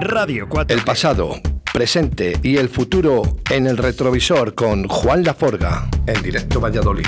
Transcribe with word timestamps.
Radio 0.00 0.46
4. 0.48 0.76
El 0.76 0.84
pasado, 0.84 1.40
presente 1.72 2.38
y 2.42 2.58
el 2.58 2.68
futuro 2.68 3.22
en 3.50 3.66
el 3.66 3.78
retrovisor 3.78 4.54
con 4.54 4.86
Juan 4.88 5.24
Laforga. 5.24 5.88
En 6.06 6.22
directo 6.22 6.60
Valladolid. 6.60 7.06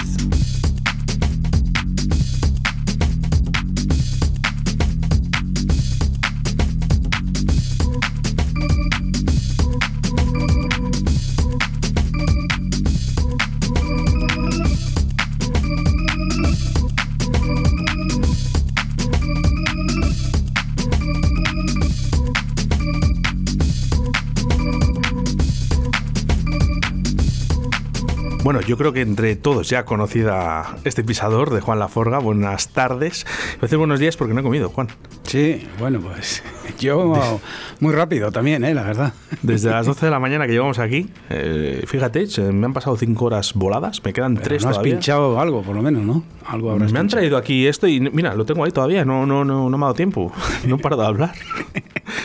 Bueno, 28.48 28.62
yo 28.62 28.78
creo 28.78 28.94
que 28.94 29.02
entre 29.02 29.36
todos 29.36 29.68
ya 29.68 29.84
conocida 29.84 30.78
este 30.84 31.04
pisador 31.04 31.50
de 31.50 31.60
Juan 31.60 31.78
Laforga. 31.78 32.18
Buenas 32.18 32.70
tardes. 32.70 33.26
Voy 33.26 33.58
a 33.58 33.60
decir 33.60 33.76
buenos 33.76 34.00
días 34.00 34.16
porque 34.16 34.32
no 34.32 34.40
he 34.40 34.42
comido, 34.42 34.70
Juan. 34.70 34.88
Sí, 35.24 35.68
bueno, 35.78 36.00
pues 36.00 36.42
yo 36.78 37.42
muy 37.80 37.92
rápido 37.92 38.32
también, 38.32 38.64
¿eh? 38.64 38.72
la 38.72 38.84
verdad. 38.84 39.12
Desde 39.42 39.68
las 39.68 39.84
12 39.84 40.06
de 40.06 40.10
la 40.10 40.18
mañana 40.18 40.46
que 40.46 40.52
llevamos 40.52 40.78
aquí, 40.78 41.10
eh, 41.28 41.84
fíjate, 41.86 42.26
me 42.50 42.64
han 42.64 42.72
pasado 42.72 42.96
5 42.96 43.22
horas 43.22 43.52
voladas, 43.52 44.02
me 44.02 44.14
quedan 44.14 44.36
3 44.38 44.62
no 44.62 44.70
has 44.70 44.76
todavía. 44.76 44.94
pinchado 44.94 45.38
algo, 45.38 45.60
por 45.60 45.76
lo 45.76 45.82
menos, 45.82 46.02
¿no? 46.02 46.24
Algo 46.46 46.70
habrás 46.70 46.90
me 46.90 47.00
han 47.00 47.04
pinchado. 47.04 47.20
traído 47.20 47.36
aquí 47.36 47.66
esto 47.66 47.86
y 47.86 48.00
mira, 48.00 48.34
lo 48.34 48.46
tengo 48.46 48.64
ahí 48.64 48.70
todavía, 48.70 49.04
no, 49.04 49.26
no, 49.26 49.44
no, 49.44 49.68
no 49.68 49.76
me 49.76 49.84
ha 49.84 49.88
dado 49.88 49.94
tiempo, 49.94 50.32
no 50.66 50.76
he 50.76 50.78
parado 50.78 51.02
de 51.02 51.08
hablar. 51.08 51.34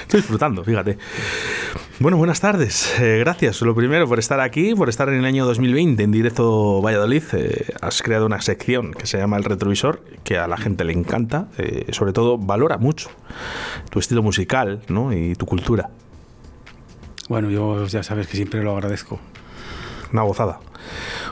Estoy 0.04 0.22
disfrutando, 0.22 0.64
fíjate. 0.64 0.98
Bueno, 2.00 2.18
buenas 2.18 2.42
tardes. 2.42 3.00
Eh, 3.00 3.20
gracias, 3.20 3.62
lo 3.62 3.76
primero, 3.76 4.08
por 4.08 4.18
estar 4.18 4.40
aquí, 4.40 4.74
por 4.74 4.90
estar 4.90 5.10
en 5.10 5.16
el 5.16 5.26
año 5.26 5.46
2020 5.46 6.02
en 6.02 6.12
directo 6.12 6.82
Valladolid. 6.82 7.22
Eh, 7.34 7.68
has 7.82 8.02
creado 8.02 8.26
una 8.26 8.42
sección 8.42 8.94
que 8.94 9.06
se 9.06 9.20
llama 9.20 9.38
El 9.38 9.44
Retrovisor, 9.44 10.04
que 10.24 10.40
a 10.40 10.48
la 10.48 10.58
gente 10.58 10.86
le 10.86 10.94
encanta, 10.94 11.50
eh, 11.60 11.86
sobre 11.92 12.12
todo 12.12 12.40
valora 12.40 12.80
mucho 12.80 13.12
tu 13.92 14.00
estilo 14.00 14.24
musical 14.24 14.82
¿no? 14.90 15.14
y 15.14 15.36
tu 15.36 15.46
cultura. 15.46 15.92
Bueno, 17.30 17.52
yo 17.52 17.86
ya 17.86 18.02
sabes 18.02 18.28
que 18.28 18.38
siempre 18.38 18.64
lo 18.64 18.72
agradezco. 18.72 19.20
Una 20.14 20.22
gozada. 20.22 20.60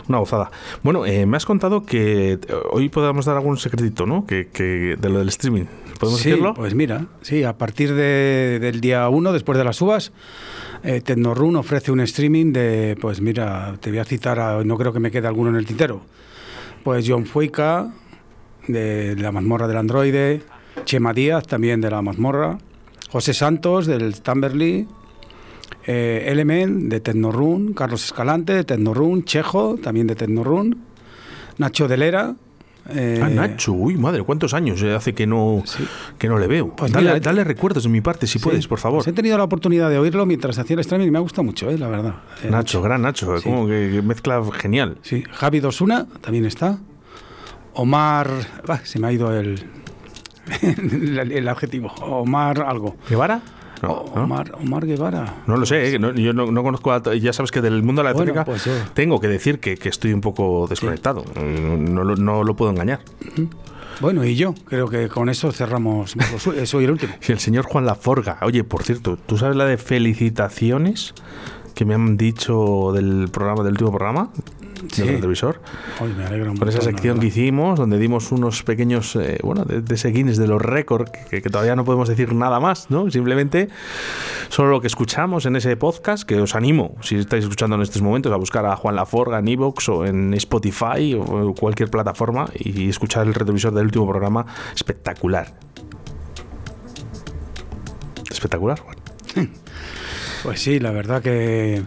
Una 0.10 0.18
gozada. 0.18 0.52
Bueno, 0.84 1.06
eh, 1.06 1.26
me 1.26 1.38
has 1.38 1.46
contado 1.46 1.86
que 1.86 2.34
eh, 2.34 2.40
hoy 2.72 2.90
podemos 2.90 3.26
dar 3.26 3.38
algún 3.38 3.58
secretito, 3.58 4.06
¿no? 4.06 4.26
Que, 4.26 4.48
que 4.48 4.98
de 5.00 5.10
lo 5.10 5.20
del 5.20 5.30
streaming. 5.30 5.66
¿Podemos 6.00 6.20
sí, 6.20 6.30
decirlo? 6.30 6.54
pues 6.56 6.74
mira, 6.74 7.06
sí, 7.22 7.44
a 7.44 7.58
partir 7.58 7.94
de- 7.94 8.58
del 8.60 8.82
día 8.82 9.08
1, 9.08 9.32
después 9.34 9.58
de 9.58 9.64
las 9.64 9.80
uvas, 9.82 10.12
eh, 10.84 11.00
Tecnorun 11.02 11.56
ofrece 11.58 11.92
un 11.92 12.00
streaming 12.00 12.52
de, 12.54 12.98
pues 13.00 13.22
mira, 13.22 13.76
te 13.80 13.92
voy 13.92 14.00
a 14.00 14.06
citar, 14.06 14.40
a- 14.40 14.64
no 14.64 14.78
creo 14.78 14.92
que 14.94 15.00
me 15.00 15.12
quede 15.12 15.28
alguno 15.28 15.52
en 15.52 15.58
el 15.58 15.66
tintero. 15.68 16.02
Pues 16.84 17.06
John 17.08 17.28
Fuica, 17.28 17.92
de 18.68 19.16
la 19.16 19.32
mazmorra 19.32 19.68
del 19.68 19.78
androide, 19.78 20.42
Chema 20.86 21.14
Díaz, 21.14 21.46
también 21.46 21.82
de 21.82 21.92
la 21.92 22.02
mazmorra, 22.02 22.58
José 23.12 23.36
Santos, 23.36 23.86
del 23.86 24.16
Stamberly, 24.16 24.88
eh, 25.88 26.26
Element, 26.28 26.90
de 26.90 27.00
Tecnorun, 27.00 27.74
Carlos 27.74 28.04
Escalante, 28.06 28.54
de 28.54 28.64
Tecnorun, 28.64 29.24
Chejo, 29.24 29.76
también 29.82 30.08
de 30.08 30.16
Tecnorun, 30.16 30.78
Nacho 31.58 31.88
Delera. 31.88 32.36
eh, 32.90 33.20
Ah, 33.24 33.30
Nacho, 33.30 33.74
uy, 33.74 33.96
madre, 33.96 34.24
¿cuántos 34.24 34.54
años 34.56 34.82
eh, 34.82 34.94
hace 34.96 35.14
que 35.14 35.28
no, 35.28 35.62
Sí. 35.66 35.84
que 36.18 36.28
no 36.28 36.40
le 36.40 36.48
veo? 36.48 36.76
Pues 36.76 36.92
dale, 36.92 37.10
mira, 37.10 37.20
dale 37.20 37.44
recuerdos 37.44 37.84
de 37.84 37.90
mi 37.90 38.02
parte, 38.02 38.26
si 38.26 38.40
Sí, 38.40 38.44
puedes, 38.44 38.68
por 38.68 38.80
favor. 38.80 39.00
pues 39.00 39.08
he 39.08 39.14
tenido 39.14 39.38
la 39.38 39.44
oportunidad 39.44 39.90
de 39.90 40.00
oírlo 40.00 40.26
mientras 40.26 40.58
hacía 40.58 40.74
el 40.74 40.80
streaming 40.80 41.08
y 41.08 41.12
me 41.12 41.18
ha 41.20 41.22
gustado 41.22 41.44
mucho, 41.44 41.70
eh, 41.70 41.78
la 41.78 41.88
verdad. 41.88 42.16
Eh, 42.44 42.50
Nacho, 42.50 42.82
gran 42.82 43.04
Nacho, 43.04 43.38
Sí. 43.38 43.44
como 43.44 43.68
que, 43.68 43.92
que 43.94 44.02
mezcla 44.02 44.42
genial. 44.54 44.98
Sí, 45.04 45.24
Javi 45.32 45.60
Dosuna 45.60 46.08
también 46.22 46.46
está. 46.46 46.80
Omar. 47.74 48.30
ah, 48.68 48.80
se 48.84 49.00
me 49.00 49.08
ha 49.08 49.12
ido 49.14 49.32
el, 49.40 49.64
el, 50.62 51.32
el 51.32 51.48
adjetivo. 51.48 51.90
Omar 52.02 52.62
algo. 52.62 52.98
¿Guevara? 53.10 53.42
No, 53.82 53.90
O- 53.94 54.16
¿no? 54.16 54.24
Omar, 54.26 54.52
Omar 54.62 54.86
Guevara. 54.86 55.44
No 55.48 55.58
lo 55.58 55.66
sé, 55.66 55.96
eh, 55.96 56.00
no- 56.00 56.12
yo 56.14 56.34
no, 56.34 56.52
no 56.52 56.64
conozco, 56.64 56.92
a- 56.92 57.02
ya 57.16 57.34
sabes 57.34 57.52
que 57.52 57.62
del 57.62 57.82
mundo 57.84 58.02
de 58.04 58.10
la 58.10 58.14
Bueno, 58.14 58.32
electrónica 58.34 58.46
pues 58.46 58.94
tengo 58.94 59.20
que 59.20 59.28
decir 59.28 59.60
que, 59.60 59.78
que 59.78 59.90
estoy 59.90 60.14
un 60.14 60.22
poco 60.22 60.68
desconectado, 60.68 61.24
no, 61.36 61.78
no 61.78 62.04
lo- 62.04 62.16
no 62.16 62.44
lo 62.44 62.56
puedo 62.56 62.72
engañar. 62.72 63.00
Bueno, 64.00 64.26
y 64.26 64.36
yo 64.36 64.56
creo 64.66 64.88
que 64.88 65.10
con 65.10 65.30
eso 65.30 65.52
cerramos. 65.52 66.16
Soy 66.66 66.84
el 66.86 66.92
último. 66.92 67.14
Y 67.28 67.32
el 67.32 67.40
señor 67.40 67.66
Juan 67.66 67.86
Laforga, 67.86 68.38
oye, 68.42 68.64
por 68.64 68.84
cierto, 68.84 69.18
¿tú 69.18 69.38
sabes 69.38 69.56
la 69.56 69.66
de 69.66 69.78
felicitaciones 69.78 71.14
que 71.76 71.86
me 71.86 71.94
han 71.94 72.18
dicho 72.18 72.92
del 72.94 73.30
programa, 73.32 73.64
del 73.64 73.74
último 73.74 73.92
programa? 73.92 74.30
Sí. 74.92 75.04
Del 75.04 75.16
televisor. 75.18 75.61
Me 76.02 76.50
un 76.50 76.58
Con 76.58 76.68
esa 76.68 76.82
sección 76.82 77.20
que 77.20 77.28
hicimos, 77.28 77.78
donde 77.78 78.00
dimos 78.00 78.32
unos 78.32 78.64
pequeños, 78.64 79.16
eh, 79.16 79.38
bueno, 79.44 79.66
de, 79.66 79.82
de 79.82 79.96
ese 79.96 80.10
Guinness 80.10 80.38
de 80.38 80.48
los 80.48 80.60
récords, 80.60 81.12
que, 81.30 81.42
que 81.42 81.50
todavía 81.50 81.76
no 81.76 81.86
podemos 81.86 82.10
decir 82.10 82.34
nada 82.34 82.60
más, 82.60 82.90
¿no? 82.90 83.12
Simplemente 83.12 83.70
solo 84.50 84.72
lo 84.72 84.82
que 84.82 84.88
escuchamos 84.88 85.46
en 85.46 85.56
ese 85.56 85.78
podcast, 85.78 86.24
que 86.24 86.42
os 86.42 86.56
animo, 86.56 86.96
si 87.02 87.18
estáis 87.18 87.44
escuchando 87.44 87.76
en 87.76 87.84
estos 87.84 88.02
momentos, 88.02 88.32
a 88.32 88.38
buscar 88.38 88.66
a 88.66 88.76
Juan 88.76 88.96
Laforga 88.96 89.40
en 89.40 89.48
Evox 89.48 89.90
o 89.90 90.06
en 90.06 90.34
Spotify 90.34 91.14
o 91.14 91.54
cualquier 91.54 91.92
plataforma 91.92 92.50
y 92.58 92.90
escuchar 92.90 93.28
el 93.28 93.34
retrovisor 93.36 93.74
del 93.74 93.86
último 93.86 94.08
programa. 94.08 94.46
Espectacular. 94.74 95.54
Espectacular, 98.30 98.80
Juan. 98.80 98.98
Pues 100.44 100.60
sí, 100.60 100.80
la 100.80 100.90
verdad 100.90 101.22
que. 101.22 101.84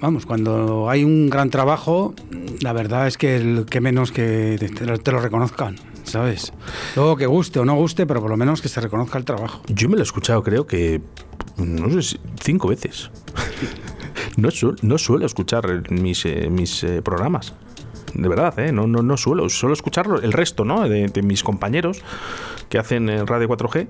Vamos, 0.00 0.26
cuando 0.26 0.88
hay 0.90 1.04
un 1.04 1.30
gran 1.30 1.50
trabajo, 1.50 2.14
la 2.60 2.72
verdad 2.72 3.06
es 3.06 3.16
que 3.18 3.36
el 3.36 3.66
que 3.68 3.80
menos 3.80 4.10
que 4.12 4.58
te, 5.04 5.12
lo, 5.12 5.20
reconozcan, 5.20 5.76
¿sabes? 6.04 6.52
Luego 6.96 7.16
que 7.16 7.26
guste 7.26 7.60
o 7.60 7.64
no 7.64 7.74
guste, 7.74 8.06
pero 8.06 8.20
por 8.20 8.30
lo 8.30 8.36
menos 8.36 8.60
que 8.60 8.68
se 8.68 8.80
reconozca 8.80 9.18
el 9.18 9.24
trabajo. 9.24 9.62
Yo 9.68 9.88
me 9.88 9.94
lo 9.96 10.00
he 10.02 10.04
escuchado, 10.04 10.42
creo 10.42 10.66
que, 10.66 11.00
no 11.56 12.02
sé, 12.02 12.18
cinco 12.42 12.68
veces. 12.68 13.10
No, 14.36 14.50
su- 14.50 14.76
no 14.80 14.96
suelo 14.96 15.26
escuchar 15.26 15.90
mis, 15.90 16.24
eh, 16.24 16.48
mis 16.50 16.84
eh, 16.84 17.02
programas. 17.02 17.52
De 18.14 18.28
verdad, 18.28 18.58
¿eh? 18.58 18.72
No, 18.72 18.86
no, 18.86 19.02
no 19.02 19.16
suelo. 19.16 19.48
Suelo 19.48 19.72
escucharlo. 19.72 20.20
El 20.20 20.32
resto, 20.32 20.64
¿no? 20.64 20.88
De, 20.88 21.08
de 21.08 21.22
mis 21.22 21.42
compañeros 21.42 22.02
que 22.68 22.78
hacen 22.78 23.08
eh, 23.08 23.24
Radio 23.26 23.48
4G, 23.48 23.86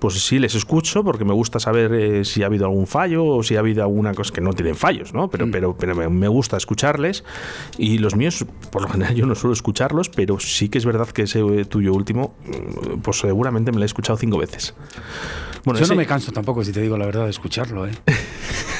pues 0.00 0.14
sí 0.24 0.38
les 0.38 0.54
escucho 0.54 1.02
porque 1.02 1.24
me 1.24 1.32
gusta 1.32 1.58
saber 1.58 1.92
eh, 1.94 2.24
si 2.24 2.42
ha 2.42 2.46
habido 2.46 2.66
algún 2.66 2.86
fallo 2.86 3.24
o 3.24 3.42
si 3.42 3.56
ha 3.56 3.60
habido 3.60 3.82
alguna 3.82 4.14
cosa 4.14 4.32
que 4.34 4.40
no 4.40 4.52
tienen 4.52 4.76
fallos, 4.76 5.12
¿no? 5.14 5.28
Pero, 5.28 5.50
pero, 5.50 5.76
pero 5.76 5.94
me- 6.10 6.28
gusta 6.28 6.56
escucharles. 6.56 7.24
Y 7.78 7.98
los 7.98 8.14
míos, 8.16 8.44
por 8.70 8.82
lo 8.82 8.88
general, 8.88 9.14
yo 9.16 9.26
no 9.26 9.34
suelo 9.34 9.54
escucharlos, 9.54 10.08
pero 10.10 10.38
sí 10.38 10.68
que 10.68 10.78
es 10.78 10.84
verdad 10.84 11.08
que 11.08 11.22
ese 11.22 11.64
tuyo 11.64 11.92
último, 11.94 12.34
mm, 12.46 12.98
pues 13.00 13.18
seguramente 13.20 13.72
me 13.72 13.78
lo 13.78 13.82
he 13.84 13.86
escuchado 13.86 14.16
cinco 14.18 14.38
veces. 14.38 14.74
Bueno, 15.64 15.78
Yo 15.80 15.84
ese- 15.84 15.94
no 15.94 15.98
me 15.98 16.06
canso 16.06 16.30
tampoco, 16.32 16.62
si 16.64 16.72
te 16.72 16.80
digo 16.80 16.96
la 16.96 17.06
verdad, 17.06 17.24
de 17.24 17.30
escucharlo, 17.30 17.86
¿eh? 17.86 17.92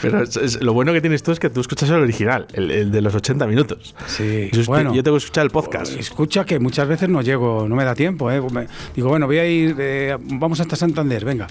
Pero 0.00 0.22
es- 0.22 0.36
es- 0.36 0.62
lo 0.62 0.72
bueno 0.72 0.92
que 0.92 1.00
tienes 1.00 1.22
tú 1.22 1.32
es 1.32 1.38
que 1.40 1.50
tú 1.50 1.60
escuchas 1.60 1.88
el 1.90 1.96
original, 1.96 2.46
el, 2.52 2.70
el 2.70 2.90
de 2.90 3.00
los 3.00 3.14
80 3.14 3.46
minutos. 3.46 3.94
Sí, 4.06 4.50
Yo, 4.52 4.62
bueno. 4.64 4.94
yo 4.94 5.02
tengo 5.02 5.16
que 5.16 5.24
escuchar 5.24 5.44
el 5.44 5.50
podcast. 5.50 5.94
Escucha 5.98 6.44
que 6.44 6.58
muchas 6.58 6.88
veces 6.88 7.08
no 7.08 7.22
llego, 7.22 7.66
no 7.68 7.76
me 7.76 7.84
da 7.84 7.94
tiempo, 7.94 8.30
¿eh? 8.30 8.40
Me- 8.52 8.66
digo, 8.94 9.08
bueno, 9.08 9.26
voy 9.26 9.38
a 9.38 9.46
ir, 9.46 9.76
eh, 9.78 10.16
vamos 10.20 10.60
hasta 10.60 10.76
Santander, 10.76 11.24
venga. 11.24 11.46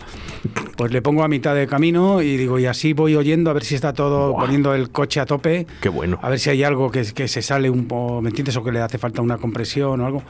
Pues 0.78 0.92
le 0.92 1.02
pongo 1.02 1.24
a 1.24 1.28
mitad 1.28 1.56
de 1.56 1.68
camino 1.68 2.22
y 2.22 2.36
digo, 2.38 2.60
y 2.60 2.66
así 2.66 2.94
voy 2.94 3.16
oyendo 3.16 3.50
a 3.50 3.54
ver 3.54 3.64
si 3.64 3.76
está 3.76 3.94
todo, 3.94 4.36
poniendo 4.36 4.74
el 4.74 4.90
coche 4.90 5.20
a 5.20 5.26
tope. 5.26 5.68
Qué 5.82 5.90
bueno. 5.90 6.20
A 6.22 6.30
ver 6.30 6.40
si 6.40 6.50
hay 6.50 6.64
algo 6.64 6.92
que, 6.92 7.04
que 7.14 7.28
se 7.28 7.42
sale 7.42 7.70
un 7.70 7.88
poco, 7.88 8.22
¿me 8.22 8.30
entiendes? 8.30 8.56
O 8.58 8.64
que 8.64 8.72
le 8.72 8.80
hace 8.82 8.98
falta 8.98 9.22
una 9.22 9.38
compresión 9.38 10.02
o 10.02 10.06
algo. 10.06 10.24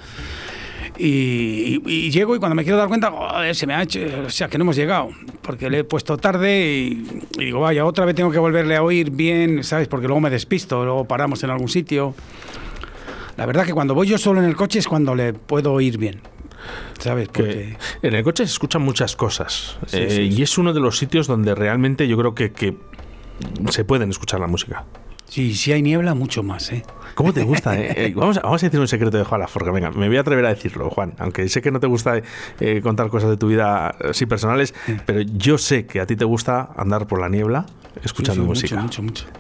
Y, 0.98 1.82
y- 1.86 2.06
y 2.08 2.12
llego 2.12 2.36
y 2.36 2.40
cuando 2.40 2.56
me 2.56 2.64
quiero 2.64 2.78
dar 2.78 2.88
cuenta, 2.88 3.10
joder, 3.12 3.56
se 3.56 3.66
me 3.66 3.74
ha 3.74 3.82
hecho, 3.82 4.00
o 4.28 4.30
sea, 4.30 4.48
que 4.48 4.58
no 4.60 4.64
hemos 4.64 4.76
llegado, 4.76 5.10
porque 5.42 5.70
le 5.70 5.80
he 5.80 5.84
puesto 5.84 6.18
tarde 6.18 6.72
y, 6.72 7.08
y 7.40 7.46
digo, 7.46 7.62
vaya, 7.62 7.84
otra 7.86 8.06
vez 8.06 8.14
tengo 8.16 8.30
que 8.32 8.38
volverle 8.40 8.76
a 8.76 8.84
oír 8.84 9.10
bien, 9.10 9.64
¿sabes? 9.64 9.88
Porque 9.88 10.08
luego 10.08 10.22
me 10.22 10.30
despisto, 10.30 10.84
luego 10.84 11.06
paramos 11.06 11.44
en 11.44 11.50
algún 11.50 11.68
sitio. 11.70 12.14
La 13.38 13.48
verdad 13.48 13.66
que 13.66 13.74
cuando 13.74 13.96
voy 13.96 14.08
yo 14.08 14.18
solo 14.20 14.40
en 14.42 14.46
el 14.48 14.56
coche 14.56 14.78
es 14.80 14.88
cuando 14.88 15.16
le 15.16 15.34
puedo 15.34 15.74
oír 15.74 15.98
bien, 15.98 16.22
¿sabes? 17.00 17.28
Porque, 17.30 17.76
Que 18.02 18.08
en 18.08 18.14
el 18.14 18.24
coche 18.24 18.46
se 18.46 18.52
escuchan 18.52 18.84
muchas 18.84 19.16
cosas. 19.16 19.78
Sí, 19.88 19.98
eh, 19.98 20.08
sí, 20.12 20.22
y 20.22 20.32
sí. 20.34 20.44
es 20.44 20.58
uno 20.60 20.74
de 20.74 20.80
los 20.80 21.00
sitios 21.00 21.26
donde 21.26 21.56
realmente 21.56 22.08
yo 22.08 22.16
creo 22.18 22.36
que, 22.36 22.52
que 22.52 22.76
se 23.72 23.84
pueden 23.84 24.12
escuchar 24.12 24.40
la 24.40 24.48
música. 24.48 24.86
Sí, 25.28 25.54
si 25.56 25.72
hay 25.72 25.82
niebla, 25.82 26.14
mucho 26.14 26.44
más, 26.44 26.72
¿eh? 26.72 26.84
¿Cómo 27.16 27.32
te 27.34 27.44
gusta? 27.44 27.80
eh? 27.80 27.94
Eh, 28.08 28.14
Vamos, 28.16 28.38
a, 28.38 28.42
vamos 28.42 28.64
a 28.64 28.66
decir 28.66 28.80
un 28.80 28.88
secreto 28.88 29.18
de 29.18 29.24
Juan 29.24 29.42
Laforga. 29.42 29.72
Venga, 29.72 29.92
me 29.92 30.08
voy 30.08 30.18
a 30.18 30.22
atrever 30.22 30.46
a 30.46 30.50
decirlo, 30.50 30.90
Juan. 30.90 31.14
Aunque 31.20 31.48
sé 31.50 31.62
que 31.62 31.72
no 31.72 31.80
te 31.80 31.88
gusta 31.88 32.22
eh, 32.60 32.82
contar 32.82 33.10
cosas 33.10 33.30
de 33.30 33.38
tu 33.38 33.48
vida 33.48 33.90
así 34.10 34.26
personales, 34.26 34.74
pero 35.06 35.22
yo 35.22 35.58
sé 35.58 35.86
que 35.86 36.00
a 36.00 36.06
ti 36.08 36.16
te 36.16 36.26
gusta 36.26 36.70
andar 36.76 37.06
por 37.08 37.20
la 37.22 37.30
niebla 37.30 37.66
escuchando 38.04 38.42
Sí, 38.42 38.46
sí, 38.46 38.48
música. 38.48 38.82
Mucho, 38.82 39.04
mucho, 39.04 39.24
mucho. 39.26 39.40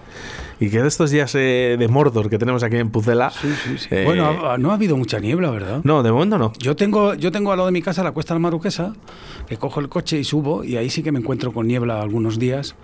Y 0.59 0.69
que 0.69 0.81
de 0.83 0.87
estos 0.87 1.09
días 1.09 1.33
eh, 1.35 1.75
de 1.79 1.87
Mordor 1.87 2.29
que 2.29 2.37
tenemos 2.37 2.61
aquí 2.63 2.77
en 2.77 2.89
Pucela. 2.91 3.31
bueno, 4.05 4.57
no 4.59 4.69
ha 4.71 4.75
habido 4.75 4.95
mucha 4.95 5.19
niebla, 5.19 5.49
¿verdad? 5.49 5.81
no, 5.83 6.03
de 6.03 6.11
momento 6.11 6.37
no. 6.37 6.53
Yo 6.59 6.75
tengo, 6.75 7.15
yo 7.15 7.31
tengo 7.31 7.51
al 7.51 7.57
lado 7.57 7.65
de 7.67 7.71
mi 7.73 7.81
casa 7.81 8.03
la 8.03 8.11
Cuesta 8.11 8.33
de 8.35 8.39
la 8.39 8.43
Maruquesa, 8.43 8.93
que 9.47 9.57
cojo 9.57 9.79
el 9.79 9.89
coche 9.89 10.19
y 10.19 10.23
subo, 10.23 10.63
y 10.63 10.77
ahí 10.77 10.89
sí 10.91 11.01
que 11.01 11.11
me 11.11 11.19
encuentro 11.19 11.51
con 11.51 11.67
niebla 11.67 12.01
algunos 12.01 12.37
días, 12.39 12.75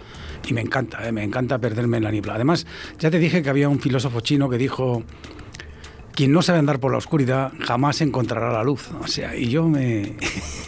y 0.47 0.53
me 0.53 0.61
encanta, 0.61 1.07
¿eh? 1.07 1.11
me 1.11 1.23
encanta 1.23 1.57
perderme 1.59 1.97
en 1.97 2.03
la 2.03 2.11
niebla. 2.11 2.35
Además, 2.35 2.65
ya 2.97 3.09
te 3.11 3.19
dije 3.19 3.41
que 3.41 3.49
había 3.49 3.69
un 3.69 3.79
filósofo 3.79 4.21
chino 4.21 4.49
que 4.49 4.57
dijo, 4.57 5.03
quien 6.19 6.33
no 6.33 6.41
sabe 6.41 6.59
andar 6.59 6.81
por 6.81 6.91
la 6.91 6.97
oscuridad 6.97 7.53
jamás 7.61 8.01
encontrará 8.01 8.51
la 8.51 8.61
luz. 8.61 8.89
O 9.01 9.07
sea, 9.07 9.37
y 9.37 9.47
yo 9.47 9.65
me, 9.69 10.17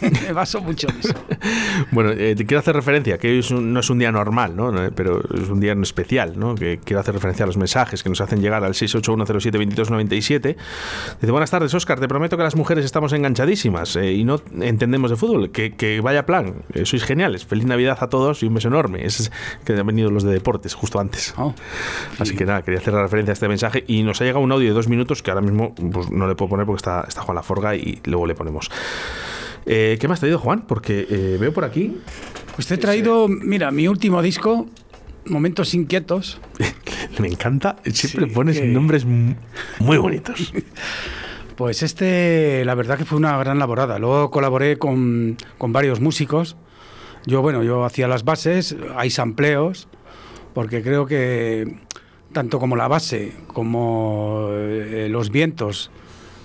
me 0.00 0.32
baso 0.32 0.62
mucho 0.62 0.88
en 0.88 0.96
eso. 0.98 1.14
Bueno, 1.90 2.10
eh, 2.12 2.34
te 2.36 2.46
quiero 2.46 2.60
hacer 2.60 2.74
referencia, 2.76 3.18
que 3.18 3.28
hoy 3.30 3.38
es 3.40 3.50
un- 3.50 3.72
no 3.72 3.80
es 3.80 3.90
un 3.90 3.98
día 3.98 4.12
normal, 4.12 4.54
¿no? 4.56 4.70
No, 4.70 4.90
pero 4.94 5.20
es 5.34 5.48
un 5.48 5.58
día 5.60 5.72
especial, 5.82 6.38
¿no? 6.38 6.54
Que 6.54 6.78
quiero 6.82 7.00
hacer 7.00 7.12
referencia 7.14 7.42
a 7.44 7.46
los 7.46 7.56
mensajes 7.56 8.02
que 8.02 8.08
nos 8.08 8.20
hacen 8.20 8.40
llegar 8.40 8.62
al 8.64 8.72
681072297. 8.74 10.56
Dice, 11.20 11.30
buenas 11.32 11.50
tardes, 11.50 11.74
Oscar, 11.74 12.00
te 12.00 12.08
prometo 12.08 12.36
que 12.36 12.42
las 12.42 12.56
mujeres 12.56 12.84
estamos 12.84 13.12
enganchadísimas 13.12 13.96
eh, 13.96 14.12
y 14.12 14.24
no 14.24 14.40
entendemos 14.60 15.10
de 15.10 15.16
fútbol. 15.16 15.50
Que, 15.50 15.74
que 15.74 16.00
vaya 16.00 16.24
plan, 16.26 16.62
eh, 16.72 16.84
sois 16.86 17.04
geniales. 17.04 17.44
Feliz 17.44 17.64
Navidad 17.66 17.98
a 18.00 18.08
todos 18.08 18.42
y 18.42 18.46
un 18.46 18.54
beso 18.54 18.68
enorme. 18.68 19.04
Es 19.04 19.30
que 19.64 19.72
han 19.72 19.86
venido 19.86 20.10
los 20.10 20.22
de 20.22 20.32
deportes 20.32 20.74
justo 20.74 21.00
antes. 21.00 21.34
Oh, 21.36 21.54
Así 22.18 22.36
que 22.36 22.44
nada, 22.46 22.62
quería 22.62 22.80
hacer 22.80 22.94
la 22.94 23.02
referencia 23.02 23.32
a 23.32 23.34
este 23.34 23.48
mensaje 23.48 23.84
y 23.86 24.02
nos 24.02 24.20
ha 24.20 24.24
llegado 24.24 24.44
un 24.44 24.52
audio 24.52 24.68
de 24.68 24.74
dos 24.74 24.88
minutos 24.88 25.22
que 25.22 25.30
ahora 25.30 25.41
mismo 25.42 25.74
pues, 25.74 26.10
no 26.10 26.26
le 26.26 26.34
puedo 26.34 26.48
poner 26.50 26.66
porque 26.66 26.78
está, 26.78 27.04
está 27.08 27.22
Juan 27.22 27.36
Laforga 27.36 27.74
y 27.76 28.00
luego 28.04 28.26
le 28.26 28.34
ponemos. 28.34 28.70
Eh, 29.66 29.96
¿Qué 30.00 30.08
me 30.08 30.14
has 30.14 30.20
traído, 30.20 30.38
Juan? 30.38 30.62
Porque 30.66 31.06
eh, 31.08 31.36
veo 31.40 31.52
por 31.52 31.64
aquí 31.64 31.96
Pues 32.56 32.66
te 32.66 32.74
he 32.74 32.78
traído, 32.78 33.28
mira, 33.28 33.70
mi 33.70 33.86
último 33.88 34.20
disco, 34.22 34.66
Momentos 35.26 35.72
Inquietos. 35.74 36.40
Me 37.18 37.28
encanta, 37.28 37.76
siempre 37.92 38.26
Sí, 38.28 38.34
pones 38.34 38.58
que- 38.60 38.66
nombres 38.66 39.04
muy 39.04 39.98
bonitos. 39.98 40.52
Pues 41.56 41.82
este, 41.82 42.64
la 42.64 42.74
verdad 42.74 42.96
que 42.98 43.04
fue 43.04 43.18
una 43.18 43.36
gran 43.36 43.58
laborada. 43.58 43.98
Luego 43.98 44.30
colaboré 44.30 44.78
con, 44.78 45.36
con 45.58 45.72
varios 45.72 46.00
músicos. 46.00 46.56
Yo, 47.26 47.42
bueno, 47.42 47.62
yo 47.62 47.84
hacía 47.84 48.08
las 48.08 48.24
bases, 48.24 48.74
hay 48.96 49.10
sampleos, 49.10 49.86
porque 50.54 50.82
creo 50.82 51.06
que 51.06 51.76
tanto 52.32 52.58
como 52.58 52.76
la 52.76 52.88
base, 52.88 53.32
como 53.48 54.48
eh, 54.50 55.08
los 55.10 55.30
vientos, 55.30 55.90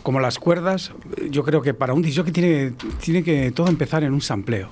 como 0.04 0.20
las 0.20 0.40
cuerdas, 0.40 0.94
yo 1.30 1.44
creo 1.44 1.62
que 1.62 1.74
para 1.74 1.94
un 1.94 2.02
disco 2.02 2.24
que 2.24 2.32
tiene, 2.32 2.74
tiene 3.02 3.24
que 3.24 3.52
todo 3.52 3.68
empezar 3.68 4.04
en 4.04 4.14
un 4.14 4.22
sampleo. 4.22 4.70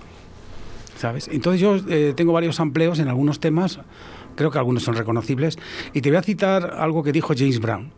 ¿Sabes? 0.98 1.28
Entonces 1.32 1.60
yo 1.60 1.76
eh, 1.90 2.14
tengo 2.16 2.32
varios 2.32 2.56
sampleos 2.56 3.00
en 3.00 3.10
algunos 3.10 3.40
temas, 3.42 3.80
creo 4.36 4.50
que 4.50 4.58
algunos 4.58 4.84
son 4.84 4.96
reconocibles, 4.96 5.58
y 5.94 6.02
te 6.02 6.10
voy 6.10 6.18
a 6.18 6.22
citar 6.24 6.76
algo 6.80 7.04
que 7.04 7.12
dijo 7.12 7.34
James 7.38 7.60
Brown. 7.60 7.92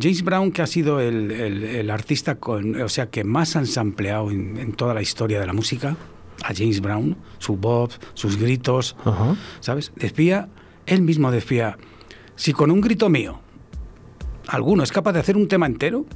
James 0.00 0.24
Brown, 0.24 0.50
que 0.50 0.62
ha 0.62 0.66
sido 0.66 0.98
el, 1.00 1.30
el- 1.30 1.62
el 1.64 1.90
artista 1.90 2.36
con, 2.36 2.80
o 2.80 2.88
sea, 2.88 3.10
que 3.10 3.22
más 3.24 3.54
han 3.56 3.66
sampleado 3.66 4.30
en, 4.30 4.56
en 4.56 4.72
toda 4.72 4.92
la 4.94 5.02
historia 5.02 5.38
de 5.38 5.46
la 5.46 5.52
música, 5.52 5.96
a 6.42 6.52
James 6.54 6.80
Brown, 6.80 7.16
su 7.38 7.56
voz, 7.56 8.00
sus 8.14 8.36
gritos, 8.38 8.96
Ajá. 9.04 9.36
¿sabes? 9.60 9.92
Decía, 9.94 10.48
él 10.86 11.02
mismo 11.02 11.30
decía, 11.30 11.76
si 12.42 12.52
con 12.52 12.72
un 12.72 12.80
grito 12.80 13.08
mío 13.08 13.38
alguno 14.48 14.82
es 14.82 14.90
capaz 14.90 15.12
de 15.12 15.20
hacer 15.20 15.36
un 15.36 15.46
tema 15.46 15.66
entero, 15.66 16.06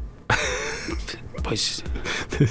pues 1.47 1.85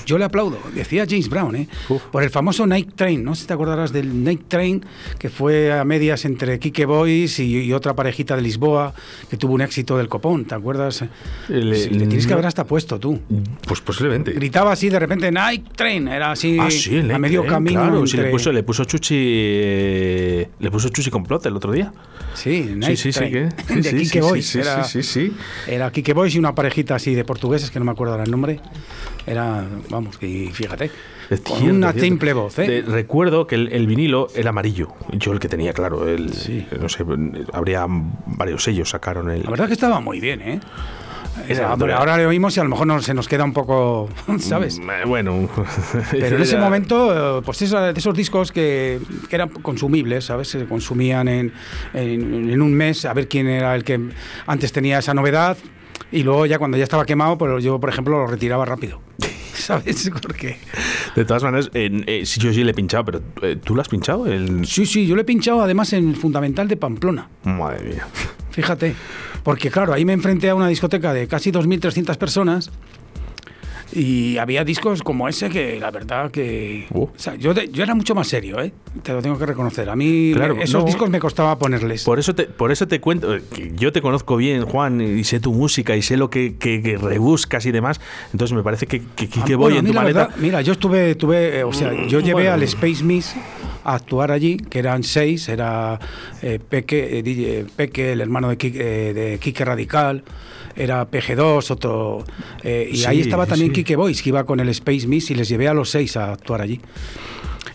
yo 0.06 0.18
le 0.18 0.26
aplaudo. 0.26 0.58
Decía 0.74 1.06
James 1.10 1.30
Brown, 1.30 1.56
¿eh? 1.56 1.68
Uf. 1.90 2.02
Por 2.12 2.24
el 2.24 2.30
famoso 2.30 2.66
Night 2.66 2.94
Train. 2.96 3.24
No 3.24 3.36
sé 3.36 3.42
si 3.42 3.48
te 3.48 3.54
acordarás 3.54 3.92
del 3.92 4.24
Night 4.24 4.44
Train, 4.48 4.86
que 5.20 5.30
fue 5.30 5.72
a 5.74 5.84
medias 5.84 6.26
entre 6.26 6.60
Kike 6.60 6.86
Boys 6.86 7.40
y, 7.40 7.64
y 7.64 7.74
otra 7.74 7.94
parejita 7.96 8.36
de 8.36 8.42
Lisboa, 8.42 8.94
que 9.30 9.38
tuvo 9.38 9.54
un 9.54 9.62
éxito 9.62 9.98
del 9.98 10.08
copón. 10.08 10.46
¿Te 10.46 10.56
acuerdas? 10.56 11.04
Sí, 11.48 11.54
le 11.54 11.78
tienes 11.88 12.26
que 12.28 12.34
haber 12.34 12.46
hasta 12.46 12.64
puesto 12.66 13.00
tú. 13.00 13.20
Pues 13.68 13.82
posiblemente. 13.82 14.32
Gritaba 14.32 14.72
así 14.72 14.90
de 14.90 15.00
repente, 15.00 15.32
Night 15.32 15.74
Train. 15.76 16.08
Era 16.08 16.32
así 16.32 16.58
Ah, 16.60 16.70
sí, 16.72 16.98
a 17.00 17.20
medio 17.20 17.42
Train, 17.42 17.54
camino. 17.54 17.82
Claro, 17.82 18.08
sí, 18.08 18.18
le 18.18 18.30
puso, 18.30 18.52
le 18.52 18.64
puso 18.64 18.86
Chuchi. 18.86 19.16
eh, 19.18 20.50
le 20.60 20.72
puso 20.72 20.90
Chuchi 20.90 21.10
complot 21.10 21.46
el 21.46 21.56
otro 21.56 21.72
día. 21.72 21.92
Sí, 22.34 22.72
Night 22.76 22.98
sí. 22.98 23.12
Train. 23.12 23.32
que- 23.32 23.74
de 23.76 23.84
sí, 23.84 23.98
Kike 23.98 24.08
sí, 24.10 24.20
Boys. 24.20 24.46
sí, 24.48 24.60
era, 24.60 24.84
sí, 24.84 25.04
sí, 25.04 25.30
sí. 25.30 25.34
Era 25.68 25.92
Kike 25.92 26.14
Boys 26.14 26.36
y 26.36 26.40
una 26.40 26.54
parejita 26.56 26.96
así 26.96 27.14
de 27.16 27.24
portugueses, 27.24 27.72
que 27.72 27.80
no 27.80 27.86
me 27.86 27.92
acuerdo 27.92 28.14
ahora 28.14 28.24
el 28.26 28.32
nombre. 28.32 28.60
Era, 29.28 29.66
vamos, 29.90 30.22
y 30.22 30.48
fíjate, 30.48 30.92
Es 31.30 31.42
con 31.42 31.58
cierto, 31.58 31.76
una 31.76 31.92
cierto. 31.92 32.06
simple 32.06 32.34
voz, 32.34 32.60
¿eh? 32.60 32.68
De- 32.68 32.82
recuerdo 32.84 33.48
que 33.48 33.56
el, 33.56 33.70
el 33.74 33.88
vinilo 33.88 34.28
era 34.36 34.50
amarillo. 34.52 34.90
Yo 35.14 35.32
el 35.34 35.40
que 35.40 35.48
tenía, 35.50 35.74
claro. 35.74 36.08
El, 36.08 36.32
Sí. 36.34 36.66
No 36.80 36.88
sé, 36.90 37.04
habría 37.54 37.86
varios 37.88 38.64
sellos 38.64 38.90
sacaron 38.92 39.32
el. 39.32 39.44
La 39.44 39.50
verdad 39.50 39.68
que 39.68 39.74
estaba 39.74 40.00
muy 40.00 40.20
bien, 40.20 40.42
¿eh? 40.42 40.60
Era- 41.50 41.74
ahora 41.74 42.16
le 42.18 42.26
oímos 42.26 42.56
y 42.56 42.62
a 42.62 42.64
lo 42.64 42.70
mejor 42.70 42.88
no, 42.88 43.02
se 43.02 43.14
nos 43.14 43.28
queda 43.28 43.44
un 43.44 43.52
poco, 43.52 44.08
¿sabes? 44.40 44.80
Mm, 44.80 44.90
eh, 44.90 44.94
Bueno. 45.06 45.50
Pero 46.12 46.28
en 46.38 46.42
ese 46.44 46.58
momento, 46.58 47.42
pues 47.44 47.62
eso, 47.64 47.80
de 47.82 47.92
esos 48.00 48.16
discos 48.16 48.52
que, 48.52 49.00
que 49.30 49.36
eran 49.36 49.50
consumibles, 49.50 50.26
¿sabes? 50.26 50.48
Se 50.50 50.66
consumían 50.66 51.28
en, 51.28 51.52
en, 51.94 52.50
en 52.50 52.62
un 52.62 52.74
mes, 52.74 53.04
a 53.06 53.14
ver 53.14 53.28
quién 53.28 53.48
era 53.48 53.76
el 53.76 53.84
que 53.84 54.00
antes 54.48 54.72
tenía 54.72 55.00
esa 55.00 55.14
novedad. 55.14 55.58
Y 56.12 56.24
luego 56.24 56.46
ya 56.46 56.58
cuando 56.60 56.78
ya 56.78 56.84
estaba 56.84 57.04
quemado, 57.06 57.38
pues 57.38 57.62
yo, 57.64 57.80
por 57.80 57.90
ejemplo, 57.90 58.18
lo 58.20 58.28
retiraba 58.28 58.64
rápido. 58.64 59.02
¿Sabes? 59.66 60.12
Porque... 60.22 60.58
De 61.16 61.26
todas 61.26 61.42
maneras, 61.42 61.72
eh, 61.74 62.22
sí, 62.24 62.40
yo 62.40 62.54
sí 62.54 62.64
le 62.64 62.70
he 62.70 62.74
pinchado, 62.76 63.04
pero 63.04 63.22
eh, 63.42 63.56
¿tú 63.56 63.74
lo 63.74 63.82
has 63.82 63.90
pinchado? 63.90 64.28
El... 64.28 64.68
Sí, 64.68 64.86
sí, 64.86 65.08
yo 65.08 65.16
le 65.16 65.24
he 65.24 65.26
pinchado 65.26 65.62
además 65.62 65.92
en 65.94 66.08
el 66.10 66.16
Fundamental 66.16 66.68
de 66.68 66.78
Pamplona. 66.78 67.28
Madre 67.46 67.90
mía. 67.90 68.08
Fíjate, 68.52 68.96
porque 69.42 69.72
claro, 69.72 69.92
ahí 69.92 70.06
me 70.06 70.14
enfrenté 70.14 70.50
a 70.50 70.56
una 70.56 70.68
discoteca 70.68 71.14
de 71.14 71.28
casi 71.28 71.52
2.300 71.52 72.16
personas 72.16 72.70
y 73.96 74.38
había 74.38 74.64
discos 74.64 75.02
como 75.02 75.28
ese 75.30 75.50
que 75.50 75.80
la 75.80 75.90
verdad 75.92 76.30
que... 76.32 76.86
Uh. 76.92 77.04
O 77.04 77.12
sea, 77.16 77.36
yo, 77.36 77.54
yo 77.54 77.84
era 77.84 77.96
mucho 77.96 78.14
más 78.14 78.28
serio, 78.28 78.62
¿eh? 78.62 78.72
Te 79.04 79.14
lo 79.14 79.22
tengo 79.22 79.38
que 79.38 79.46
reconocer. 79.46 79.90
A 79.90 79.96
mí 79.96 80.32
Claro, 80.34 80.58
esos 80.62 80.82
no. 80.82 80.86
discos 80.86 81.10
me 81.10 81.20
costaba 81.20 81.58
ponerles. 81.58 82.04
Por 82.04 82.20
eso 82.20 82.36
te, 82.36 82.44
por 82.46 82.72
eso 82.72 82.88
te 82.88 83.00
cuento, 83.00 83.36
eh, 83.36 83.42
yo 83.76 83.92
te 83.92 84.02
conozco 84.02 84.36
bien, 84.38 84.66
Juan, 84.66 85.02
y 85.02 85.24
sé 85.24 85.40
tu 85.40 85.54
música 85.54 85.96
y 85.96 86.02
sé 86.02 86.18
lo 86.18 86.30
que, 86.30 86.58
que- 86.58 86.82
que 86.82 86.98
rebuscas 86.98 87.66
y 87.66 87.72
demás. 87.72 88.00
Entonces 88.34 88.56
me 88.56 88.64
parece 88.64 88.86
que, 88.88 89.02
que, 89.16 89.28
que 89.30 89.40
Ah, 89.40 89.46
voy 89.46 89.56
bueno, 89.58 89.76
a 89.78 89.80
en 89.80 89.86
tu 89.88 89.94
maleta. 89.94 90.20
verdad, 90.28 90.36
mira, 90.40 90.62
yo 90.62 90.74
estuve, 90.74 91.16
tuve, 91.16 91.60
eh, 91.60 91.64
o 91.64 91.72
sea, 91.74 91.94
yo 92.08 92.20
llevé 92.20 92.34
bueno. 92.34 92.54
al 92.54 92.64
Space 92.64 93.04
Miss 93.04 93.34
a 93.84 93.96
actuar 93.96 94.32
allí, 94.32 94.58
que 94.58 94.80
eran 94.80 95.04
seis, 95.04 95.48
era 95.48 96.00
eh, 96.42 96.60
Peque, 96.68 97.20
eh, 97.20 97.24
DJ 97.24 97.66
Peque, 97.76 98.12
el 98.14 98.22
hermano 98.22 98.50
de 98.50 98.58
Quique, 98.58 98.80
eh, 99.10 99.14
de 99.14 99.38
Quique 99.40 99.64
Radical, 99.64 100.24
era 100.76 101.10
PG2, 101.10 101.72
otro, 101.72 102.24
eh, 102.64 102.90
y 102.92 102.98
Sí, 102.98 103.06
ahí 103.06 103.22
estaba 103.22 103.46
también 103.46 103.70
sí. 103.72 103.76
Quique 103.76 103.96
Boys, 103.96 104.22
que 104.22 104.30
iba 104.30 104.44
con 104.46 104.60
el 104.60 104.70
Space 104.70 105.08
Miss 105.08 105.32
y 105.32 105.36
les 105.36 105.48
llevé 105.50 105.68
a 105.68 105.74
los 105.74 105.90
seis 105.90 106.18
a 106.18 106.34
actuar 106.34 106.62
allí. 106.62 106.82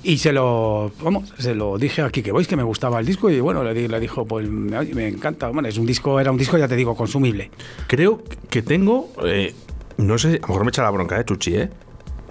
Y 0.02 0.16
se 0.18 0.32
lo, 0.32 0.90
vamos, 1.02 1.32
se 1.38 1.54
lo 1.54 1.76
dije 1.76 2.00
a 2.00 2.08
Kike 2.10 2.32
Boys 2.32 2.48
que 2.48 2.56
me 2.56 2.62
gustaba 2.62 2.98
el 3.00 3.04
disco 3.06 3.28
y 3.28 3.38
bueno, 3.40 3.62
le, 3.62 3.74
di- 3.74 3.86
le 3.88 4.00
dijo, 4.00 4.24
pues 4.26 4.48
me, 4.48 4.82
me 4.94 5.08
encanta, 5.08 5.48
bueno, 5.48 5.68
es 5.68 5.76
un 5.76 5.84
disco, 5.84 6.18
era 6.18 6.30
un 6.30 6.38
disco, 6.38 6.56
ya 6.56 6.66
te 6.68 6.76
digo, 6.76 6.96
consumible. 6.96 7.50
Creo 7.86 8.22
que 8.48 8.62
tengo, 8.62 9.12
eh, 9.24 9.54
no 9.98 10.16
sé, 10.16 10.28
a 10.28 10.32
lo 10.40 10.48
mejor 10.48 10.64
me 10.64 10.70
echa 10.70 10.82
la 10.82 10.90
bronca 10.90 11.18
de 11.18 11.24
Chuchi, 11.26 11.54
¿eh? 11.54 11.68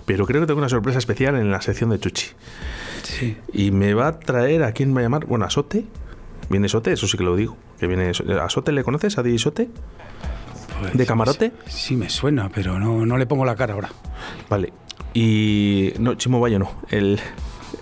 Pero 0.05 0.25
creo 0.25 0.41
que 0.41 0.47
tengo 0.47 0.57
una 0.59 0.69
sorpresa 0.69 0.97
especial 0.97 1.35
en 1.35 1.51
la 1.51 1.61
sección 1.61 1.91
de 1.91 1.99
Chuchi. 1.99 2.27
Sí. 3.03 3.37
Y 3.53 3.69
me 3.69 3.93
va 3.93 4.07
a 4.07 4.19
traer, 4.19 4.63
¿a 4.63 4.71
quién 4.71 4.95
va 4.95 5.01
a 5.01 5.03
llamar? 5.03 5.25
Bueno, 5.27 5.45
a 5.45 5.51
Sote. 5.51 5.85
¿Viene 6.49 6.67
Sote? 6.69 6.91
Eso 6.91 7.07
sí 7.07 7.15
que 7.17 7.23
lo 7.23 7.35
digo. 7.35 7.55
Que 7.79 7.85
viene 7.85 8.09
¿A 8.41 8.49
Sote 8.49 8.71
le 8.71 8.83
conoces? 8.83 9.19
¿A 9.19 9.23
DJ 9.23 9.37
Sote? 9.37 9.69
Pues, 10.79 10.93
¿De 10.93 11.05
camarote? 11.05 11.51
Sí, 11.65 11.77
sí 11.89 11.95
me 11.95 12.09
suena, 12.09 12.49
pero 12.49 12.79
no, 12.79 13.05
no 13.05 13.17
le 13.17 13.25
pongo 13.25 13.45
la 13.45 13.55
cara 13.55 13.73
ahora. 13.73 13.89
Vale. 14.49 14.73
Y. 15.13 15.93
No, 15.99 16.15
Chimo 16.15 16.39
Bayo 16.39 16.59
no. 16.59 16.71
El. 16.89 17.19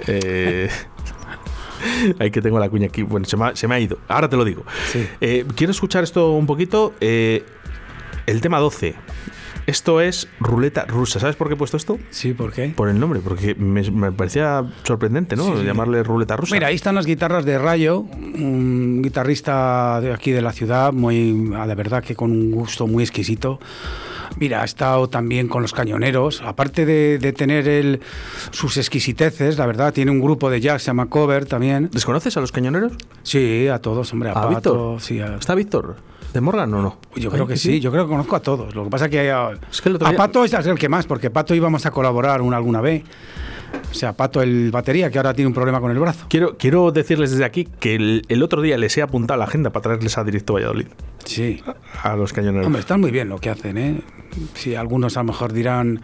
Eh, 0.08 0.70
Ahí 2.20 2.32
que 2.32 2.42
tengo 2.42 2.60
la 2.60 2.70
cuña 2.70 2.88
aquí. 2.88 3.04
Bueno, 3.04 3.25
se 3.25 3.38
me 3.38 3.46
ha, 3.46 3.56
se 3.56 3.68
me 3.68 3.75
ha 3.75 3.80
ido. 3.80 4.00
Ahora 4.08 4.30
te 4.30 4.38
lo 4.38 4.46
digo. 4.46 4.63
Sí. 4.92 5.08
Eh, 5.22 5.46
quiero 5.56 5.72
escuchar 5.72 6.04
esto 6.04 6.32
un 6.32 6.46
poquito. 6.46 6.94
Eh, 7.00 7.44
el 8.25 8.42
tema 8.42 8.60
12. 8.60 8.96
Esto 9.68 10.02
es 10.02 10.28
ruleta 10.40 10.86
rusa. 10.86 11.20
¿Sabes 11.20 11.36
por 11.36 11.48
qué 11.50 11.54
he 11.54 11.58
puesto 11.58 11.78
esto? 11.78 12.00
Sí, 12.10 12.34
¿por 12.34 12.52
qué? 12.54 12.70
Por 12.76 12.88
el 12.90 13.00
nombre, 13.00 13.20
porque 13.20 13.54
me, 13.56 13.84
me 13.92 14.12
parecía 14.14 14.66
sorprendente, 14.84 15.36
¿no? 15.36 15.44
Sí, 15.44 15.52
sí. 15.60 15.66
Llamarle 15.66 16.02
ruleta 16.04 16.36
rusa. 16.38 16.56
Mira, 16.56 16.68
ahí 16.68 16.76
están 16.76 16.96
las 16.96 17.06
guitarras 17.06 17.44
de 17.46 17.58
Rayo, 17.60 18.00
un 18.00 19.02
guitarrista 19.04 20.00
de 20.02 20.14
aquí 20.14 20.32
de 20.32 20.42
la 20.42 20.54
ciudad, 20.54 20.94
muy, 20.94 21.50
la 21.52 21.76
verdad 21.76 22.02
que 22.04 22.16
con 22.16 22.32
un 22.32 22.50
gusto 22.52 22.88
muy 22.88 23.04
exquisito. 23.04 23.60
Mira, 24.40 24.62
ha 24.62 24.66
estado 24.66 25.10
también 25.10 25.48
con 25.48 25.62
los 25.64 25.74
cañoneros. 25.74 26.42
Aparte 26.44 26.86
de, 26.86 27.18
de 27.18 27.34
tener 27.34 27.68
el, 27.68 28.00
sus 28.52 28.78
exquisiteces, 28.78 29.58
la 29.58 29.66
verdad, 29.66 29.94
tiene 29.94 30.12
un 30.12 30.22
grupo 30.22 30.50
de 30.50 30.62
jazz, 30.62 30.84
se 30.84 30.88
llama 30.88 31.08
Cover 31.08 31.46
también. 31.46 31.90
¿Desconoces 31.92 32.38
a 32.38 32.40
los 32.42 32.52
cañoneros? 32.52 32.94
Sí, 33.24 33.68
a 33.68 33.80
todos, 33.80 34.14
hombre. 34.14 34.30
A, 34.30 34.34
¿A 34.34 34.36
Pato, 34.36 34.50
Víctor? 34.94 35.02
sí, 35.02 35.20
a- 35.20 35.36
¿Está 35.36 35.56
Víctor? 35.56 35.96
¿De 36.34 36.41
Morgan 36.41 36.74
o 36.74 36.81
no? 36.81 36.98
Yo 37.15 37.31
creo 37.31 37.48
que 37.48 37.57
sí, 37.57 37.79
yo 37.79 37.91
creo 37.91 38.05
que 38.05 38.12
conozco 38.12 38.36
a 38.36 38.39
todos. 38.41 38.75
Lo 38.75 38.84
que 38.84 38.89
pasa 38.89 39.10
que 39.10 39.31
a, 39.31 39.51
Es 39.72 39.81
que 39.81 39.89
a 39.89 39.93
día- 39.93 40.13
Pato 40.17 40.43
es 40.43 40.53
el 40.53 40.77
que 40.77 40.89
más, 40.89 41.05
porque 41.05 41.29
Pato 41.29 41.55
íbamos 41.55 41.86
a 41.86 41.91
colaborar 41.91 42.41
una, 42.41 42.57
alguna 42.57 42.81
vez. 42.81 43.03
O 43.91 43.93
sea, 43.93 44.13
Pato 44.13 44.41
el 44.41 44.72
batería, 44.72 45.10
que 45.10 45.17
ahora 45.17 45.34
tiene 45.34 45.48
un 45.48 45.53
problema 45.53 45.79
con 45.81 45.91
el 45.91 46.00
brazo. 46.00 46.25
Quiero, 46.29 46.57
quiero 46.57 46.91
decirles 46.91 47.31
desde 47.31 47.43
aquí 47.46 47.65
que 47.79 47.96
el, 47.96 48.22
el 48.29 48.43
otro 48.43 48.62
día 48.62 48.77
les 48.77 48.98
he 48.98 49.01
apuntado 49.01 49.38
la 49.38 49.46
agenda 49.46 49.72
para 49.72 49.84
traerles 49.84 50.17
a 50.17 50.24
Directo 50.24 50.53
Valladolid. 50.53 50.88
Sí. 51.25 51.62
A 52.03 52.15
los 52.15 52.31
cañoneros. 52.34 52.65
Hombre, 52.65 52.79
están 52.81 53.01
muy 53.01 53.12
bien 53.12 53.27
lo 53.29 53.39
que 53.39 53.50
hacen, 53.50 53.77
¿eh? 53.77 54.01
Sí, 54.53 54.75
algunos 54.75 55.17
a 55.17 55.22
lo 55.22 55.25
mejor 55.25 55.51
dirán 55.51 56.01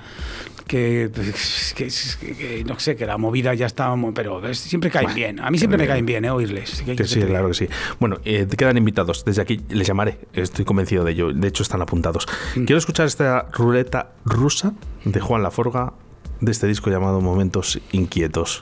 que, 0.68 1.10
que- 1.76 1.88
que- 2.20 2.36
que 2.36 2.64
no 2.66 2.80
sé, 2.80 2.96
que 2.96 3.06
la 3.06 3.18
movida 3.18 3.54
ya 3.54 3.66
está, 3.66 3.94
pero 4.14 4.46
es- 4.48 4.60
siempre 4.60 4.90
caen 4.90 5.14
bien. 5.14 5.40
A 5.40 5.50
mí 5.52 5.58
siempre 5.58 5.78
me 5.78 5.88
caen 5.88 6.06
bien, 6.06 6.26
¿eh? 6.26 6.32
Oírles. 6.32 6.82
Que 6.84 6.96
Que 6.96 7.04
sí, 7.06 7.22
claro 7.22 7.48
que 7.50 7.54
sí. 7.54 7.68
Bueno, 8.00 8.18
eh, 8.26 8.46
te 8.46 8.58
quedan 8.58 8.78
invitados. 8.78 9.24
Desde 9.26 9.42
aquí 9.42 9.62
les 9.70 9.88
llamaré. 9.88 10.20
Estoy 10.34 10.66
convencido 10.66 11.04
de 11.04 11.12
ello. 11.12 11.34
De 11.34 11.48
hecho, 11.48 11.64
están 11.64 11.82
apuntados. 11.82 12.28
Mm. 12.56 12.66
Quiero 12.66 12.78
escuchar 12.80 13.06
esta 13.08 13.48
ruleta 13.52 14.12
rusa 14.26 14.74
de 15.06 15.20
Juan 15.20 15.44
Laforga 15.44 15.94
de 16.42 16.52
este 16.52 16.68
disco 16.68 16.90
llamado 16.90 17.22
Momentos 17.22 17.80
Inquietos. 17.92 18.62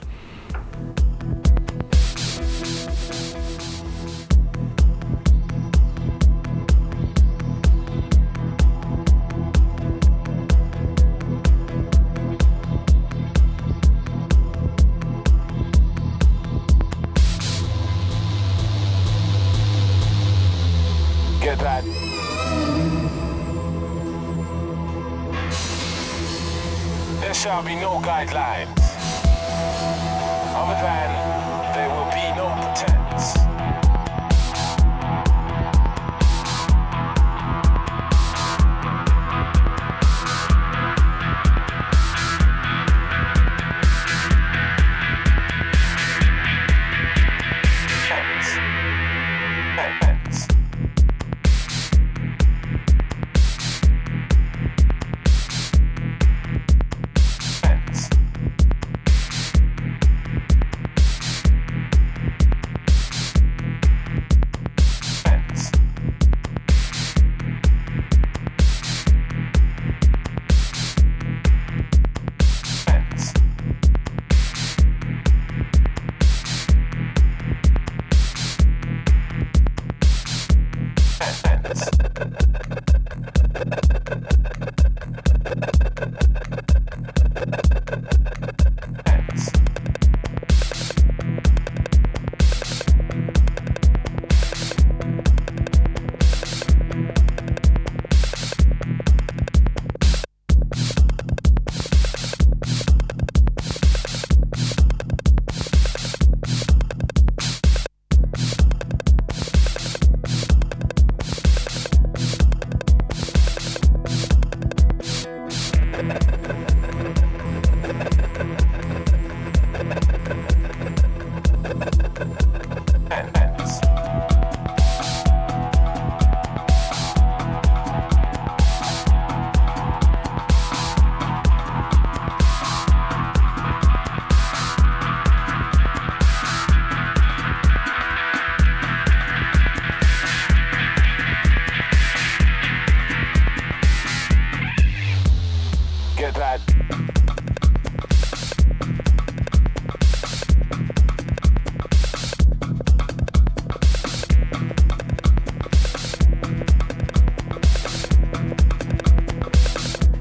Nightline. 28.22 28.81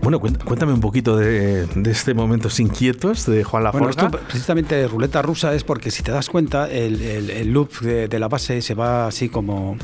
Bueno, 0.01 0.19
cuént- 0.19 0.43
cuéntame 0.43 0.73
un 0.73 0.81
poquito 0.81 1.15
de, 1.15 1.67
de 1.67 1.91
este 1.91 2.13
Momentos 2.15 2.59
Inquietos 2.59 3.27
de 3.27 3.43
Juan 3.43 3.63
Bueno, 3.71 3.87
Laforga. 3.87 4.07
esto 4.17 4.27
precisamente 4.27 4.87
ruleta 4.87 5.21
rusa 5.21 5.53
es 5.53 5.63
porque 5.63 5.91
si 5.91 6.01
te 6.01 6.11
das 6.11 6.27
cuenta, 6.27 6.69
el, 6.69 6.99
el- 7.01 7.29
el 7.29 7.51
loop 7.51 7.79
de, 7.81 8.07
de 8.07 8.19
la 8.19 8.27
base 8.27 8.61
se 8.63 8.73
va 8.73 9.05
así 9.07 9.29
como, 9.29 9.77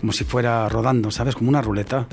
como 0.00 0.12
si 0.12 0.24
fuera 0.24 0.68
rodando, 0.68 1.10
¿sabes? 1.12 1.34
Como 1.36 1.48
una 1.48 1.62
ruleta. 1.62 2.06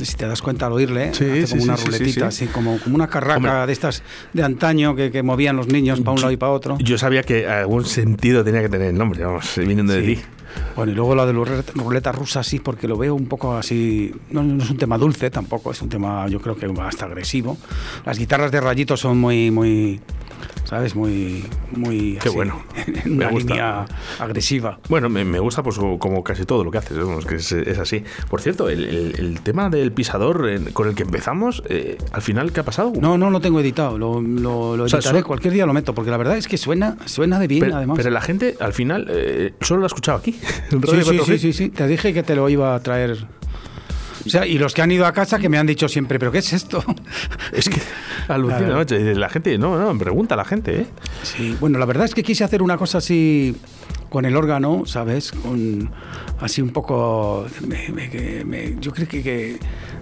Si 0.00 0.14
te 0.14 0.28
das 0.28 0.40
cuenta 0.42 0.66
al 0.66 0.72
oírle, 0.72 1.12
Sí, 1.12 1.24
hace 1.24 1.46
sí, 1.48 1.52
como 1.54 1.64
una 1.64 1.76
sí, 1.76 1.84
ruletita, 1.86 2.30
sí. 2.30 2.44
así 2.44 2.52
como, 2.52 2.78
como 2.78 2.94
una 2.94 3.08
carraca 3.08 3.36
Hombre. 3.36 3.66
de 3.66 3.72
estas 3.72 4.02
de 4.32 4.44
antaño 4.44 4.94
que, 4.94 5.10
que 5.10 5.24
movían 5.24 5.56
los 5.56 5.66
niños 5.66 5.98
para 6.00 6.12
un 6.12 6.20
lado 6.20 6.30
y 6.32 6.36
para 6.36 6.52
otro. 6.52 6.78
Yo 6.78 6.96
sabía 6.98 7.24
que 7.24 7.48
algún 7.48 7.84
sentido 7.84 8.44
tenía 8.44 8.62
que 8.62 8.68
tener 8.68 8.88
el 8.90 8.96
nombre, 8.96 9.24
vamos, 9.24 9.52
viniendo 9.56 9.92
de 9.92 10.02
ti. 10.02 10.20
Bueno, 10.76 10.92
y 10.92 10.94
luego 10.94 11.14
la 11.14 11.26
de 11.26 11.32
ruleta- 11.32 11.72
ruleta 11.74 12.12
rusa, 12.12 12.42
sí, 12.42 12.58
porque 12.60 12.86
lo 12.86 12.96
veo 12.96 13.14
un 13.14 13.26
poco 13.26 13.56
así. 13.56 14.12
No, 14.30 14.42
no 14.42 14.62
es 14.62 14.70
un 14.70 14.76
tema 14.76 14.96
dulce 14.98 15.30
tampoco, 15.30 15.70
es 15.72 15.82
un 15.82 15.88
tema, 15.88 16.26
yo 16.28 16.40
creo 16.40 16.56
que 16.56 16.72
hasta 16.82 17.06
agresivo. 17.06 17.56
Las 18.04 18.18
guitarras 18.18 18.50
de 18.52 18.60
rayitos 18.60 19.00
son 19.00 19.18
muy, 19.18 19.50
muy. 19.50 20.00
¿Sabes? 20.64 20.94
Muy. 20.94 21.44
muy 21.76 22.18
Qué 22.20 22.28
así, 22.28 22.36
bueno. 22.36 22.62
En 23.04 23.16
Me 23.16 23.26
gusta. 23.28 23.86
agresiva. 24.18 24.78
Bueno, 24.88 25.08
me, 25.08 25.24
me 25.24 25.38
gusta 25.40 25.62
pues 25.62 25.76
como 25.78 26.22
casi 26.24 26.44
todo 26.44 26.64
lo 26.64 26.70
que 26.70 26.78
haces, 26.78 26.98
que 27.26 27.36
es, 27.36 27.52
es 27.52 27.78
así. 27.78 28.04
Por 28.30 28.40
cierto, 28.40 28.68
el, 28.68 28.84
el- 28.84 29.14
el 29.18 29.40
tema 29.40 29.70
del 29.70 29.92
pisador 29.92 30.48
eh, 30.48 30.60
con 30.72 30.88
el 30.88 30.94
que 30.94 31.02
empezamos, 31.04 31.62
eh, 31.68 31.98
al 32.12 32.22
final, 32.22 32.52
¿qué 32.52 32.60
ha 32.60 32.64
pasado? 32.64 32.92
No, 33.00 33.16
no 33.18 33.30
lo 33.30 33.40
tengo 33.40 33.60
editado, 33.60 33.98
lo, 33.98 34.20
lo, 34.20 34.76
lo 34.76 34.84
O 34.84 34.88
sea, 34.88 34.98
editaré, 34.98 35.22
cualquier 35.22 35.54
día 35.54 35.66
lo 35.66 35.72
meto, 35.72 35.94
porque 35.94 36.10
la 36.10 36.16
verdad 36.16 36.36
es 36.36 36.46
que 36.48 36.56
suena, 36.58 36.96
suena 37.06 37.38
de 37.38 37.46
bien, 37.48 37.60
pero, 37.60 37.76
además. 37.76 37.96
pero 37.96 38.10
la 38.10 38.20
gente, 38.20 38.56
al 38.60 38.72
final, 38.72 39.06
eh, 39.10 39.54
solo 39.60 39.80
lo 39.80 39.86
ha 39.86 39.88
escuchado 39.88 40.18
aquí. 40.18 40.32
Sí, 40.68 41.02
sí, 41.02 41.10
4G. 41.10 41.24
sí, 41.24 41.38
sí, 41.38 41.52
sí, 41.52 41.68
te 41.70 41.86
dije 41.86 42.12
que 42.14 42.22
te 42.22 42.34
lo 42.36 42.48
iba 42.48 42.74
a 42.74 42.80
traer. 42.80 43.26
O 44.28 44.30
sea, 44.30 44.46
y 44.46 44.58
los 44.58 44.74
que 44.74 44.82
han 44.82 44.92
ido 44.92 45.06
a 45.06 45.12
casa 45.12 45.38
que 45.38 45.48
me 45.48 45.56
han 45.56 45.66
dicho 45.66 45.88
siempre, 45.88 46.18
¿pero 46.18 46.30
qué 46.30 46.38
es 46.38 46.52
esto? 46.52 46.84
Es 47.52 47.68
que 47.68 47.80
alucina, 48.28 48.84
Claro. 48.84 49.14
La 49.18 49.28
gente, 49.30 49.56
no, 49.56 49.78
no, 49.78 49.94
me 49.94 49.98
pregunta 49.98 50.36
la 50.36 50.44
gente, 50.44 50.82
¿eh? 50.82 50.86
Sí, 51.22 51.56
bueno, 51.58 51.78
la 51.78 51.86
verdad 51.86 52.04
es 52.04 52.14
que 52.14 52.22
quise 52.22 52.44
hacer 52.44 52.62
una 52.62 52.76
cosa 52.76 52.98
así 52.98 53.56
con 54.08 54.24
el 54.24 54.36
órgano, 54.36 54.82
¿sabes? 54.86 55.32
Con 55.32 55.90
así 56.40 56.62
un 56.62 56.70
poco. 56.70 57.46
me- 57.66 57.88
me- 57.90 58.10
que- 58.10 58.44
me- 58.44 58.76
yo 58.80 58.92
creo 58.92 59.06
que, 59.08 59.22
que 59.22 59.58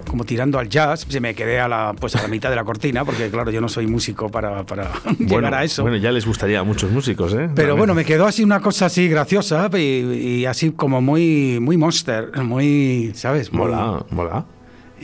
como 0.08 0.24
tirando 0.24 0.58
al 0.58 0.68
jazz, 0.68 1.04
se 1.08 1.20
me 1.20 1.34
quedé 1.34 1.58
a 1.60 1.66
la, 1.68 1.92
pues 1.98 2.14
a 2.16 2.22
la 2.22 2.28
mitad 2.28 2.48
de 2.50 2.56
la 2.56 2.64
cortina, 2.64 3.04
porque 3.04 3.28
claro, 3.28 3.50
yo 3.50 3.60
no 3.60 3.68
soy 3.68 3.86
músico 3.88 4.28
para, 4.28 4.64
para 4.64 4.90
llegar 5.18 5.52
a 5.54 5.64
eso. 5.64 5.82
Bueno, 5.82 5.96
ya 5.96 6.12
les 6.12 6.24
gustaría 6.26 6.60
a 6.60 6.64
muchos 6.64 6.90
músicos, 6.92 7.34
¿eh? 7.34 7.48
Pero 7.54 7.76
bueno, 7.76 7.94
me 7.94 8.04
quedó 8.04 8.26
así 8.26 8.44
una 8.44 8.60
cosa 8.60 8.86
así 8.86 9.08
graciosa 9.08 9.68
y, 9.74 9.78
y 9.80 10.46
así 10.46 10.70
como 10.70 11.00
muy, 11.00 11.58
muy 11.60 11.76
monster, 11.76 12.30
muy, 12.42 13.10
¿sabes? 13.14 13.52
Mola, 13.52 14.04
mola. 14.10 14.46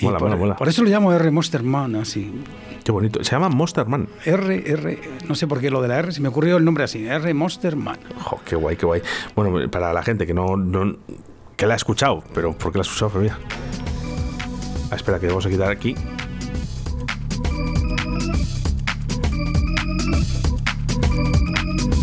Mola, 0.00 0.18
por, 0.18 0.28
mola, 0.30 0.40
mola. 0.40 0.56
por 0.56 0.68
eso 0.68 0.82
lo 0.82 0.88
llamo 0.88 1.12
R 1.12 1.30
Monster 1.30 1.62
Man, 1.62 1.96
así. 1.96 2.32
Qué 2.84 2.90
bonito. 2.90 3.22
Se 3.22 3.30
llama 3.32 3.48
Monster 3.48 3.86
Man. 3.86 4.08
R, 4.24 4.62
R, 4.72 4.98
no 5.28 5.34
sé 5.34 5.46
por 5.46 5.60
qué 5.60 5.70
lo 5.70 5.80
de 5.82 5.88
la 5.88 5.98
R, 5.98 6.12
se 6.12 6.20
me 6.20 6.28
ocurrió 6.28 6.56
el 6.56 6.64
nombre 6.64 6.84
así, 6.84 7.06
R 7.06 7.32
Monster 7.34 7.76
Man. 7.76 7.98
Jo, 8.18 8.40
qué 8.44 8.56
guay, 8.56 8.76
qué 8.76 8.86
guay. 8.86 9.02
Bueno, 9.36 9.70
para 9.70 9.92
la 9.92 10.02
gente 10.02 10.26
que 10.26 10.34
no, 10.34 10.56
no- 10.56 10.96
que 11.56 11.66
la 11.66 11.74
ha 11.74 11.76
escuchado, 11.76 12.24
pero 12.34 12.52
¿por 12.58 12.72
qué 12.72 12.78
la 12.78 12.82
ha 12.82 12.86
escuchado? 12.86 13.10
Pero 13.12 13.22
mira. 13.22 13.38
Ah, 14.90 14.96
espera, 14.96 15.20
que 15.20 15.28
vamos 15.28 15.46
a 15.46 15.50
quitar 15.50 15.70
aquí. 15.70 15.94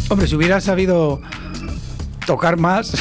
Hombre, 0.09 0.27
si 0.27 0.36
hubiera 0.36 0.59
sabido 0.59 1.21
tocar 2.25 2.57
más. 2.57 2.93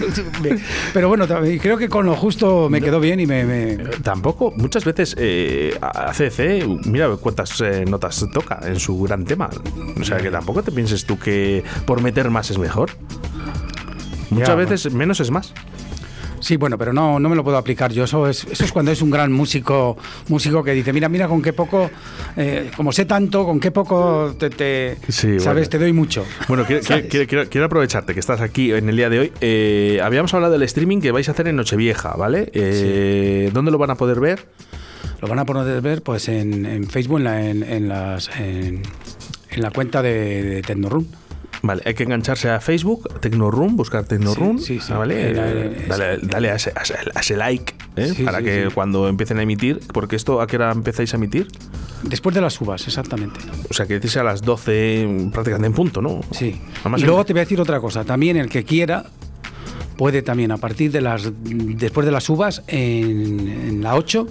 Pero 0.94 1.08
bueno, 1.08 1.26
creo 1.26 1.76
que 1.76 1.88
con 1.88 2.06
lo 2.06 2.14
justo 2.14 2.68
me 2.68 2.80
quedó 2.80 3.00
bien 3.00 3.20
y 3.20 3.26
me. 3.26 3.44
me- 3.44 3.76
Tampoco, 4.02 4.52
muchas 4.56 4.84
veces 4.84 5.14
eh, 5.18 5.76
ACC, 5.80 6.66
mira 6.86 7.08
cuántas 7.16 7.60
eh, 7.60 7.84
notas 7.88 8.24
toca 8.32 8.60
en 8.64 8.78
su 8.78 8.98
gran 9.02 9.24
tema. 9.24 9.50
O 10.00 10.04
sea, 10.04 10.18
que 10.18 10.30
tampoco 10.30 10.62
te 10.62 10.72
pienses 10.72 11.04
tú 11.04 11.18
que 11.18 11.62
por 11.86 12.02
meter 12.02 12.30
más 12.30 12.50
es 12.50 12.58
mejor. 12.58 12.90
Muchas 14.30 14.48
Ya, 14.48 14.54
veces 14.54 14.92
menos 14.92 15.20
es 15.20 15.30
más. 15.30 15.52
Sí, 16.42 16.56
bueno, 16.56 16.76
pero 16.76 16.92
no, 16.92 17.20
no 17.20 17.28
me 17.28 17.36
lo 17.36 17.44
puedo 17.44 17.56
aplicar 17.56 17.92
yo. 17.92 18.02
Eso 18.02 18.26
es, 18.28 18.44
eso 18.50 18.64
es 18.64 18.72
cuando 18.72 18.90
es 18.90 19.00
un 19.00 19.10
gran 19.10 19.30
músico, 19.32 19.96
músico 20.28 20.64
que 20.64 20.72
dice, 20.72 20.92
mira, 20.92 21.08
mira, 21.08 21.28
con 21.28 21.40
qué 21.40 21.52
poco, 21.52 21.88
eh, 22.36 22.70
como 22.76 22.90
sé 22.90 23.04
tanto, 23.04 23.44
con 23.44 23.60
qué 23.60 23.70
poco 23.70 24.34
te, 24.36 24.50
te- 24.50 24.96
Sí, 25.08 25.38
sabes, 25.38 25.42
bueno. 25.54 25.68
te 25.68 25.78
doy 25.78 25.92
mucho. 25.92 26.26
Bueno, 26.48 26.64
quiero, 26.66 26.82
quiero- 27.08 27.26
quiero- 27.28 27.48
quiero 27.48 27.66
aprovecharte 27.66 28.12
que 28.12 28.18
estás 28.20 28.40
aquí 28.40 28.72
en 28.72 28.88
el 28.88 28.96
día 28.96 29.08
de 29.08 29.18
hoy. 29.20 29.32
Eh, 29.40 30.00
habíamos 30.02 30.34
hablado 30.34 30.52
del 30.54 30.64
streaming 30.64 31.00
que 31.00 31.12
vais 31.12 31.28
a 31.28 31.32
hacer 31.32 31.46
en 31.46 31.54
Nochevieja, 31.54 32.14
¿vale? 32.16 32.50
Eh, 32.54 33.50
¿Dónde 33.52 33.70
lo 33.70 33.78
van 33.78 33.90
a 33.90 33.94
poder 33.94 34.18
ver? 34.18 34.44
Lo 35.20 35.28
van 35.28 35.38
a 35.38 35.44
poder 35.44 35.80
ver 35.80 36.02
pues 36.02 36.28
en, 36.28 36.66
en 36.66 36.88
Facebook, 36.88 37.18
en 37.18 37.24
la, 37.24 37.46
en, 37.48 37.62
en 37.62 37.88
las, 37.88 38.28
en, 38.40 38.82
en 39.50 39.62
la 39.62 39.70
cuenta 39.70 40.02
de, 40.02 40.42
de 40.42 40.62
Tecnorum. 40.62 41.06
Vale, 41.62 41.82
hay 41.86 41.94
que 41.94 42.02
engancharse 42.02 42.50
a 42.50 42.60
Facebook, 42.60 43.08
Tecnoroom, 43.20 43.76
buscar 43.76 44.04
Tecnoroom, 44.04 44.58
Sí, 44.58 44.80
sí, 44.80 44.80
sí. 44.80 44.92
¿vale? 44.92 45.14
Eh, 45.14 45.32
Eh, 45.32 45.32
eh, 45.36 45.84
dale, 45.88 46.18
dale 46.22 46.50
a, 46.50 46.56
ese, 46.56 46.72
a 46.74 47.36
like, 47.36 47.74
¿eh? 47.96 48.12
Para 48.24 48.42
que 48.42 48.68
cuando 48.74 49.08
empiecen 49.08 49.38
a 49.38 49.42
emitir, 49.42 49.80
porque 49.92 50.16
esto, 50.16 50.40
¿a 50.40 50.46
qué 50.48 50.56
hora 50.56 50.72
empezáis 50.72 51.12
a 51.14 51.16
emitir? 51.16 51.46
Después 52.02 52.34
de 52.34 52.40
las 52.40 52.60
uvas, 52.60 52.84
exactamente. 52.86 53.38
O 53.70 53.74
sea, 53.74 53.86
que 53.86 53.94
decís 53.94 54.16
a 54.16 54.24
las 54.24 54.42
12 54.42 55.30
prácticamente 55.32 55.68
en 55.68 55.72
punto, 55.72 56.02
¿no? 56.02 56.20
Sí. 56.32 56.60
Además, 56.80 57.00
y 57.00 57.04
luego 57.04 57.24
te 57.24 57.32
voy 57.32 57.40
a 57.40 57.44
decir 57.44 57.60
otra 57.60 57.80
cosa. 57.80 58.04
También 58.04 58.36
el 58.36 58.48
que 58.48 58.64
quiera 58.64 59.04
puede 59.96 60.22
también 60.22 60.50
a 60.50 60.56
partir 60.56 60.90
de 60.90 61.00
las 61.00 61.30
después 61.44 62.04
de 62.04 62.10
las 62.10 62.28
uvas 62.28 62.64
en, 62.66 63.48
en 63.48 63.82
la 63.82 63.94
8 63.94 64.26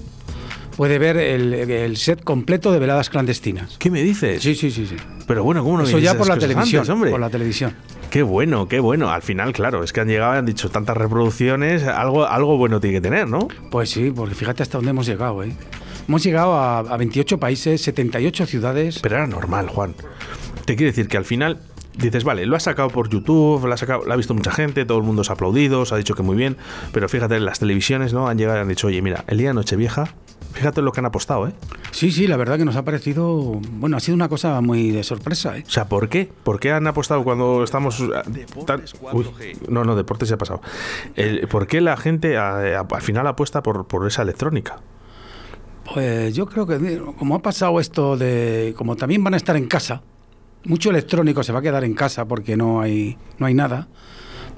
puede 0.82 0.98
ver 0.98 1.16
el, 1.18 1.54
el 1.54 1.96
set 1.96 2.24
completo 2.24 2.72
de 2.72 2.80
veladas 2.80 3.12
clandestinas. 3.12 3.78
¿Qué 3.78 3.92
me 3.92 4.02
dices? 4.02 4.42
Sí, 4.42 4.56
sí, 4.56 4.72
sí, 4.72 4.88
sí. 4.88 4.96
Pero 5.28 5.44
bueno, 5.44 5.64
¿cómo 5.64 5.78
no 5.78 5.84
Eso 5.84 6.00
ya 6.00 6.18
por 6.18 6.28
la 6.28 6.40
televisión, 6.40 6.80
antes, 6.80 6.90
hombre? 6.90 7.12
por 7.12 7.20
la 7.20 7.30
televisión. 7.30 7.76
Qué 8.10 8.24
bueno, 8.24 8.68
qué 8.68 8.80
bueno. 8.80 9.12
Al 9.12 9.22
final, 9.22 9.54
claro, 9.54 9.84
es 9.84 9.94
que 9.94 10.00
han 10.00 10.08
llegado 10.08 10.34
y 10.34 10.38
han 10.40 10.46
dicho 10.48 10.72
tantas 10.72 10.98
reproducciones, 10.98 11.84
algo, 11.84 12.26
algo 12.26 12.58
bueno 12.58 12.80
tiene 12.80 12.96
que 12.96 13.02
tener, 13.02 13.28
¿no? 13.28 13.48
Pues 13.70 13.92
sí, 13.92 14.10
porque 14.10 14.34
fíjate 14.34 14.64
hasta 14.64 14.80
dónde 14.80 14.90
hemos 14.90 15.06
llegado, 15.06 15.44
¿eh? 15.44 15.54
Hemos 16.08 16.24
llegado 16.24 16.56
a, 16.56 16.80
a 16.80 16.98
28 16.98 17.40
países, 17.40 17.80
78 17.84 18.48
ciudades. 18.48 18.98
Pero 19.04 19.18
era 19.18 19.28
normal, 19.28 19.68
Juan. 19.70 19.94
Te 20.66 20.76
quiero 20.76 20.90
decir 20.90 21.08
que 21.08 21.18
al 21.18 21.26
final 21.26 21.60
dices, 21.96 22.24
vale, 22.24 22.48
lo 22.48 22.56
has 22.56 22.64
sacado 22.64 22.90
por 22.90 23.08
YouTube, 23.08 23.64
lo 23.68 23.72
ha, 23.72 23.78
sacado, 23.78 24.04
lo 24.04 24.12
ha 24.12 24.16
visto 24.16 24.34
mucha 24.34 24.52
gente, 24.52 24.84
todo 24.86 24.98
el 24.98 25.04
mundo 25.04 25.24
se 25.24 25.32
ha 25.32 25.36
aplaudido, 25.36 25.86
se 25.86 25.94
ha 25.94 25.98
dicho 26.00 26.16
que 26.16 26.24
muy 26.24 26.36
bien, 26.36 26.58
pero 26.92 27.08
fíjate, 27.08 27.40
las 27.40 27.60
televisiones, 27.60 28.14
¿no? 28.14 28.28
Han 28.28 28.40
llegado 28.40 28.58
y 28.58 28.62
han 28.62 28.68
dicho, 28.68 28.88
oye, 28.88 29.00
mira, 29.04 29.24
el 29.28 29.38
día 29.38 29.50
de 29.50 29.54
Nochevieja, 29.54 30.16
fíjate 30.54 30.82
lo 30.82 30.92
que 30.92 31.00
han 31.00 31.06
apostado, 31.06 31.48
¿eh? 31.48 31.54
Sí, 31.92 32.12
sí, 32.12 32.28
la 32.28 32.38
verdad 32.38 32.58
que 32.58 32.66
nos 32.66 32.76
ha 32.76 32.84
parecido, 32.84 33.60
bueno, 33.74 33.98
ha 33.98 34.00
sido 34.00 34.16
una 34.16 34.30
cosa 34.30 34.60
muy 34.62 34.92
de 34.92 35.04
sorpresa, 35.04 35.58
¿eh? 35.58 35.64
O 35.68 35.70
sea, 35.70 35.86
¿por 35.88 36.10
qué? 36.10 36.30
¿Por 36.44 36.60
qué 36.60 36.72
han 36.72 36.86
apostado 36.88 37.24
cuando 37.24 37.64
estamos 37.64 38.04
tan- 38.66 38.84
Uy, 39.14 39.26
no, 39.70 39.84
no, 39.84 39.96
deportes 39.96 40.30
ya 40.30 40.36
ha 40.36 40.38
pasado. 40.38 40.62
El- 41.16 41.48
¿Por 41.48 41.68
qué 41.68 41.82
la 41.82 41.98
gente 41.98 42.38
al 42.38 42.88
final 43.02 43.28
apuesta 43.28 43.62
por, 43.64 43.86
por 43.88 44.08
esa 44.08 44.22
electrónica? 44.22 44.78
Pues 45.94 46.36
yo 46.36 46.46
creo 46.46 46.66
que 46.68 46.76
eh, 46.76 47.02
como 47.18 47.36
ha 47.36 47.40
pasado 47.42 47.80
esto 47.80 48.16
de, 48.16 48.74
como 48.78 48.96
también 48.96 49.24
van 49.24 49.34
a 49.34 49.38
estar 49.38 49.56
en 49.58 49.68
casa, 49.68 50.02
mucho 50.64 50.90
electrónico 50.92 51.44
se 51.44 51.52
va 51.52 51.60
a 51.60 51.62
quedar 51.62 51.84
en 51.84 51.94
casa 51.96 52.26
porque 52.26 52.56
no 52.56 52.82
hay, 52.82 53.18
no 53.40 53.46
hay 53.48 53.54
nada. 53.54 53.88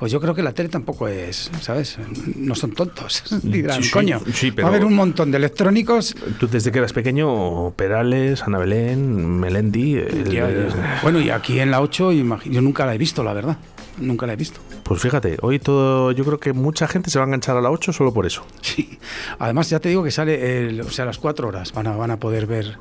Pues 0.04 0.12
yo 0.12 0.20
creo 0.20 0.36
que 0.36 0.44
la 0.44 0.52
tele 0.52 0.68
tampoco 0.68 1.08
es, 1.08 1.50
¿sabes? 1.62 1.98
No 2.36 2.56
son 2.56 2.74
tontos. 2.74 3.24
Dirán, 3.42 3.82
Sí, 3.82 3.90
coño, 3.90 4.20
sí, 4.34 4.52
pero- 4.52 4.68
va 4.68 4.74
a 4.74 4.76
haber 4.76 4.86
un 4.86 4.96
montón 4.96 5.32
de 5.32 5.38
electrónicos. 5.38 6.14
Tú 6.42 6.50
desde 6.50 6.74
que 6.74 6.80
eras 6.80 6.92
pequeño, 6.92 7.72
Perales, 7.78 8.44
Ana 8.44 8.58
Belén, 8.58 9.40
Melendi... 9.40 9.94
el- 9.96 10.26
Ya, 10.30 10.50
ya. 10.50 11.00
Bueno, 11.04 11.22
y 11.22 11.30
aquí 11.30 11.58
en 11.62 11.72
la 11.72 11.80
8 11.80 12.12
imagi- 12.12 12.50
yo 12.52 12.62
nunca 12.62 12.86
la 12.86 12.94
he 12.96 12.98
visto, 12.98 13.24
la 13.24 13.32
verdad. 13.32 13.56
Nunca 13.98 14.28
la 14.28 14.34
he 14.34 14.36
visto. 14.36 14.60
Pues 14.84 15.02
fíjate, 15.02 15.38
hoy 15.42 15.60
todo, 15.60 16.12
yo 16.12 16.26
creo 16.26 16.38
que 16.38 16.52
mucha 16.52 16.86
gente 16.86 17.10
se 17.10 17.18
va 17.18 17.24
a 17.24 17.28
enganchar 17.28 17.56
a 17.56 17.62
la 17.62 17.72
8 17.72 17.94
solo 17.94 18.14
por 18.14 18.26
eso. 18.26 18.46
Sí. 18.60 19.00
Además, 19.40 19.70
ya 19.70 19.80
te 19.80 19.88
digo 19.88 20.04
que 20.04 20.12
sale, 20.12 20.68
el- 20.68 20.82
o 20.82 20.90
sea, 20.92 21.04
a 21.04 21.06
las 21.06 21.18
4 21.18 21.48
horas 21.48 21.72
van 21.72 21.88
a, 21.88 21.96
van 21.96 22.12
a 22.12 22.18
poder 22.20 22.46
ver 22.46 22.78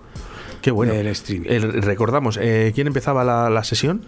Qué 0.62 0.70
bueno. 0.70 0.92
el 0.94 1.06
streaming. 1.08 1.48
El- 1.50 1.82
recordamos, 1.82 2.38
eh, 2.40 2.72
¿quién 2.74 2.86
empezaba 2.86 3.24
la, 3.24 3.50
la 3.50 3.64
sesión? 3.64 4.04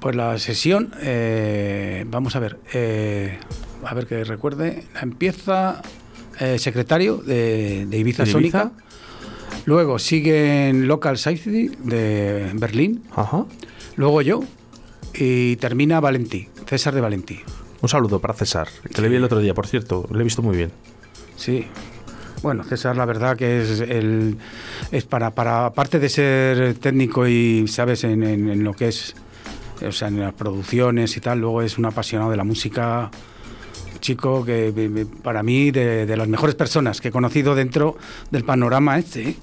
Pues 0.00 0.16
la 0.16 0.38
sesión, 0.38 0.94
eh, 1.02 2.04
vamos 2.08 2.36
a 2.36 2.40
ver, 2.40 2.58
eh, 2.72 3.38
a 3.84 3.92
ver 3.94 4.06
que 4.06 4.24
recuerde, 4.24 4.84
empieza 5.02 5.82
eh, 6.38 6.58
secretario 6.58 7.16
de, 7.18 7.86
de 7.86 7.98
Ibiza 7.98 8.24
¿De 8.24 8.30
Sónica, 8.30 8.70
Ibiza? 8.72 9.62
luego 9.66 9.98
siguen 9.98 10.86
Local 10.88 11.18
Safety 11.18 11.68
de 11.84 12.50
Berlín, 12.54 13.02
Ajá. 13.14 13.44
luego 13.96 14.22
yo 14.22 14.40
y 15.12 15.56
termina 15.56 15.98
Valentí, 16.00 16.48
César 16.66 16.94
de 16.94 17.00
Valentí. 17.00 17.40
Un 17.82 17.88
saludo 17.88 18.20
para 18.20 18.34
César, 18.34 18.68
que 18.94 19.02
le 19.02 19.08
vi 19.08 19.16
el 19.16 19.24
otro 19.24 19.40
día, 19.40 19.54
por 19.54 19.66
cierto, 19.66 20.06
le 20.12 20.20
he 20.20 20.24
visto 20.24 20.40
muy 20.42 20.56
bien. 20.56 20.70
Sí. 21.36 21.66
Bueno, 22.42 22.64
César, 22.64 22.96
la 22.96 23.04
verdad 23.04 23.36
que 23.36 23.60
es 23.60 23.80
el 23.80 24.38
es 24.90 25.04
para, 25.04 25.30
para 25.30 25.66
aparte 25.66 25.98
de 25.98 26.08
ser 26.08 26.74
técnico 26.78 27.26
y 27.26 27.68
sabes 27.68 28.04
en, 28.04 28.22
en- 28.22 28.64
lo 28.64 28.72
que 28.72 28.88
es, 28.88 29.14
o 29.86 29.92
sea, 29.92 30.08
en 30.08 30.20
las 30.20 30.32
producciones 30.32 31.16
y 31.16 31.20
tal, 31.20 31.40
luego 31.40 31.60
es 31.60 31.76
un 31.76 31.84
apasionado 31.84 32.30
de 32.30 32.38
la 32.38 32.44
música, 32.44 33.10
chico 34.00 34.42
que 34.44 35.06
para 35.22 35.42
mí 35.42 35.70
de, 35.70 36.16
las 36.16 36.28
mejores 36.28 36.54
personas 36.54 37.02
que 37.02 37.08
he 37.08 37.10
conocido 37.10 37.54
dentro 37.54 37.98
del 38.30 38.44
panorama 38.44 38.98
este. 38.98 39.36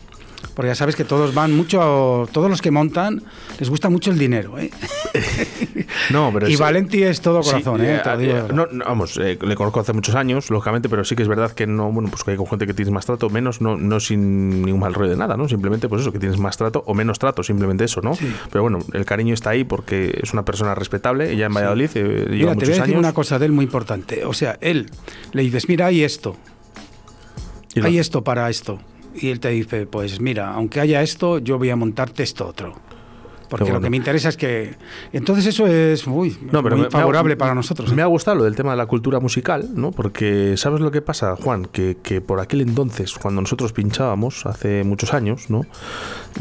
Porque 0.54 0.70
ya 0.70 0.76
sabes 0.76 0.96
que 0.96 1.04
todos 1.04 1.34
van 1.34 1.56
mucho, 1.56 2.28
todos 2.32 2.50
los 2.50 2.62
que 2.62 2.72
montan 2.72 3.24
les 3.60 3.70
gusta 3.70 3.90
mucho 3.90 4.12
el 4.12 4.18
dinero, 4.18 4.58
¿eh? 4.60 4.72
No, 6.12 6.32
pero 6.34 6.48
y 6.50 6.54
es- 6.54 6.60
Valenti 6.60 7.04
es 7.04 7.22
todo 7.22 7.42
Sí, 7.44 7.50
corazón, 7.52 7.82
¿eh? 7.84 7.96
eh, 7.96 8.00
Te 8.04 8.10
lo 8.12 8.18
digo 8.18 8.34
de 8.34 8.40
eh, 8.40 8.42
verdad. 8.44 8.56
no, 8.56 8.66
no, 8.72 8.86
vamos, 8.86 9.18
eh, 9.18 9.38
le 9.42 9.56
conozco 9.56 9.80
hace 9.80 9.94
muchos 9.94 10.16
años, 10.16 10.50
lógicamente, 10.50 10.90
pero 10.90 11.04
sí 11.06 11.16
que 11.16 11.24
es 11.24 11.28
verdad 11.30 11.52
que 11.52 11.66
no, 11.68 11.92
bueno, 11.92 12.10
pues 12.10 12.24
que 12.24 12.32
hay 12.32 12.38
con 12.38 12.48
gente 12.48 12.66
que 12.68 12.74
tienes 12.74 12.92
más 12.94 13.06
trato, 13.06 13.30
menos, 13.30 13.62
no, 13.62 13.78
no 13.78 14.00
sin 14.00 14.64
ningún 14.64 14.80
mal 14.82 14.94
rollo 14.94 15.12
de 15.12 15.18
nada, 15.18 15.38
¿no? 15.38 15.48
Simplemente, 15.48 15.88
pues 15.90 16.02
eso, 16.02 16.12
que 16.12 16.20
tienes 16.20 16.38
más 16.40 16.58
trato 16.58 16.84
o 16.86 16.94
menos 16.94 17.20
trato, 17.20 17.44
simplemente 17.44 17.84
eso, 17.86 18.02
¿no? 18.02 18.18
Pero 18.52 18.62
bueno, 18.64 18.80
el 18.94 19.06
cariño 19.06 19.34
está 19.34 19.52
ahí 19.52 19.64
porque 19.64 20.20
es 20.22 20.34
una 20.34 20.44
persona 20.46 20.76
respetable, 20.76 21.32
ella 21.32 21.46
en 21.48 21.54
Valladolid 21.54 21.90
eh, 21.96 22.26
lleva 22.30 22.30
Mira, 22.30 22.38
te 22.38 22.40
voy 22.56 22.64
a 22.66 22.68
decir 22.68 22.82
años. 22.84 22.98
una 23.00 23.14
cosa 23.14 23.40
de 23.40 23.46
él 23.48 23.52
muy 23.52 23.66
importante. 23.66 24.26
O 24.26 24.34
sea, 24.34 24.58
él 24.62 24.90
le 25.34 25.42
dices, 25.44 25.68
mira, 25.70 25.88
hay 25.88 26.04
esto, 26.04 26.36
hay 27.82 27.98
esto 28.00 28.24
para 28.24 28.50
esto. 28.50 28.80
Y 29.20 29.30
él 29.30 29.40
te 29.40 29.50
dice, 29.50 29.86
pues 29.86 30.20
mira, 30.22 30.54
aunque 30.54 30.80
haya 30.80 31.02
esto, 31.02 31.40
yo 31.40 31.58
voy 31.58 31.70
a 31.70 31.76
montarte 31.76 32.24
esto 32.24 32.48
otro. 32.48 32.74
Porque 33.50 33.72
lo 33.72 33.80
que 33.80 33.90
me 33.90 33.96
interesa 33.96 34.28
es 34.28 34.36
que... 34.36 34.76
Entonces 35.14 35.46
eso 35.46 35.68
es 35.68 36.06
uy, 36.06 36.38
No, 36.52 36.62
pero 36.62 36.76
muy 36.76 36.76
me- 36.76 36.82
me 36.82 36.88
ha- 36.88 36.92
favorable 36.92 37.38
para 37.38 37.56
nosotros. 37.56 37.90
¿eh? 37.90 37.96
Me 37.96 38.02
ha 38.02 38.06
gustado 38.08 38.36
lo 38.36 38.44
del 38.44 38.58
tema 38.58 38.72
de 38.72 38.78
la 38.78 38.88
cultura 38.88 39.22
musical, 39.22 39.70
¿no? 39.74 39.92
Porque 39.92 40.56
¿sabes 40.58 40.82
lo 40.82 40.92
que 40.92 41.02
pasa, 41.02 41.38
Juan? 41.38 41.64
Que, 41.64 41.96
que 42.04 42.20
por 42.20 42.42
aquel 42.42 42.60
entonces, 42.60 43.14
cuando 43.14 43.40
nosotros 43.40 43.72
pinchábamos, 43.72 44.46
hace 44.46 44.84
muchos 44.84 45.14
años, 45.14 45.50
¿no? 45.50 45.62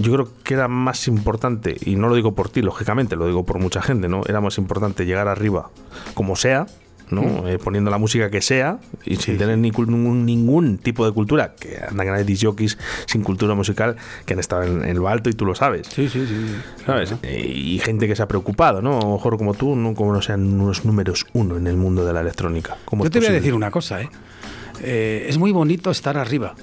Yo 0.00 0.12
creo 0.14 0.28
que 0.42 0.54
era 0.54 0.66
más 0.66 1.06
importante, 1.06 1.76
y 1.80 1.94
no 1.94 2.08
lo 2.08 2.16
digo 2.16 2.34
por 2.34 2.48
ti, 2.48 2.60
lógicamente, 2.60 3.14
lo 3.14 3.26
digo 3.28 3.46
por 3.46 3.60
mucha 3.60 3.80
gente, 3.82 4.08
¿no? 4.08 4.22
Era 4.26 4.40
más 4.40 4.58
importante 4.58 5.06
llegar 5.06 5.28
arriba, 5.28 5.70
como 6.14 6.34
sea, 6.34 6.66
¿no? 7.10 7.46
Eh, 7.48 7.58
poniendo 7.58 7.90
la 7.90 7.98
música 7.98 8.30
que 8.30 8.40
sea, 8.42 8.78
y 9.04 9.16
sin 9.16 9.38
tener 9.38 9.58
ningún, 9.58 10.24
ningún 10.26 10.78
tipo 10.78 11.06
de 11.06 11.12
cultura, 11.12 11.54
que 11.54 11.78
andan 11.88 12.06
que 12.06 12.12
hay 12.12 12.24
disjockeys 12.24 12.78
sin 13.06 13.22
cultura 13.22 13.54
musical 13.54 13.96
que 14.24 14.32
han 14.34 14.40
estado 14.40 14.64
en, 14.64 14.84
en 14.84 14.96
lo 14.96 15.08
alto 15.08 15.30
y 15.30 15.32
tú 15.34 15.44
lo 15.46 15.54
sabes. 15.54 15.86
Sí, 15.88 16.08
sí, 16.08 16.26
sí. 16.26 16.34
¿Sabes? 16.84 17.14
Eh, 17.22 17.42
Y 17.46 17.78
gente 17.78 18.06
que 18.08 18.16
se 18.16 18.22
ha 18.22 18.28
preocupado, 18.28 18.82
¿no? 18.82 18.98
A 18.98 19.02
lo 19.02 19.12
mejor 19.12 19.38
como 19.38 19.54
tú, 19.54 19.76
no 19.76 19.94
como 19.94 20.12
no 20.12 20.20
sean 20.22 20.60
unos 20.60 20.84
números 20.84 21.26
uno 21.32 21.56
en 21.56 21.66
el 21.66 21.76
mundo 21.76 22.04
de 22.04 22.12
la 22.12 22.20
electrónica. 22.20 22.76
¿Cómo 22.84 23.04
Yo 23.04 23.10
te 23.10 23.18
voy 23.20 23.28
a 23.28 23.32
decir 23.32 23.54
una 23.54 23.70
cosa, 23.70 24.02
¿eh? 24.02 24.10
Eh, 24.82 25.26
Es 25.28 25.38
muy 25.38 25.52
bonito 25.52 25.90
estar 25.90 26.18
arriba, 26.18 26.54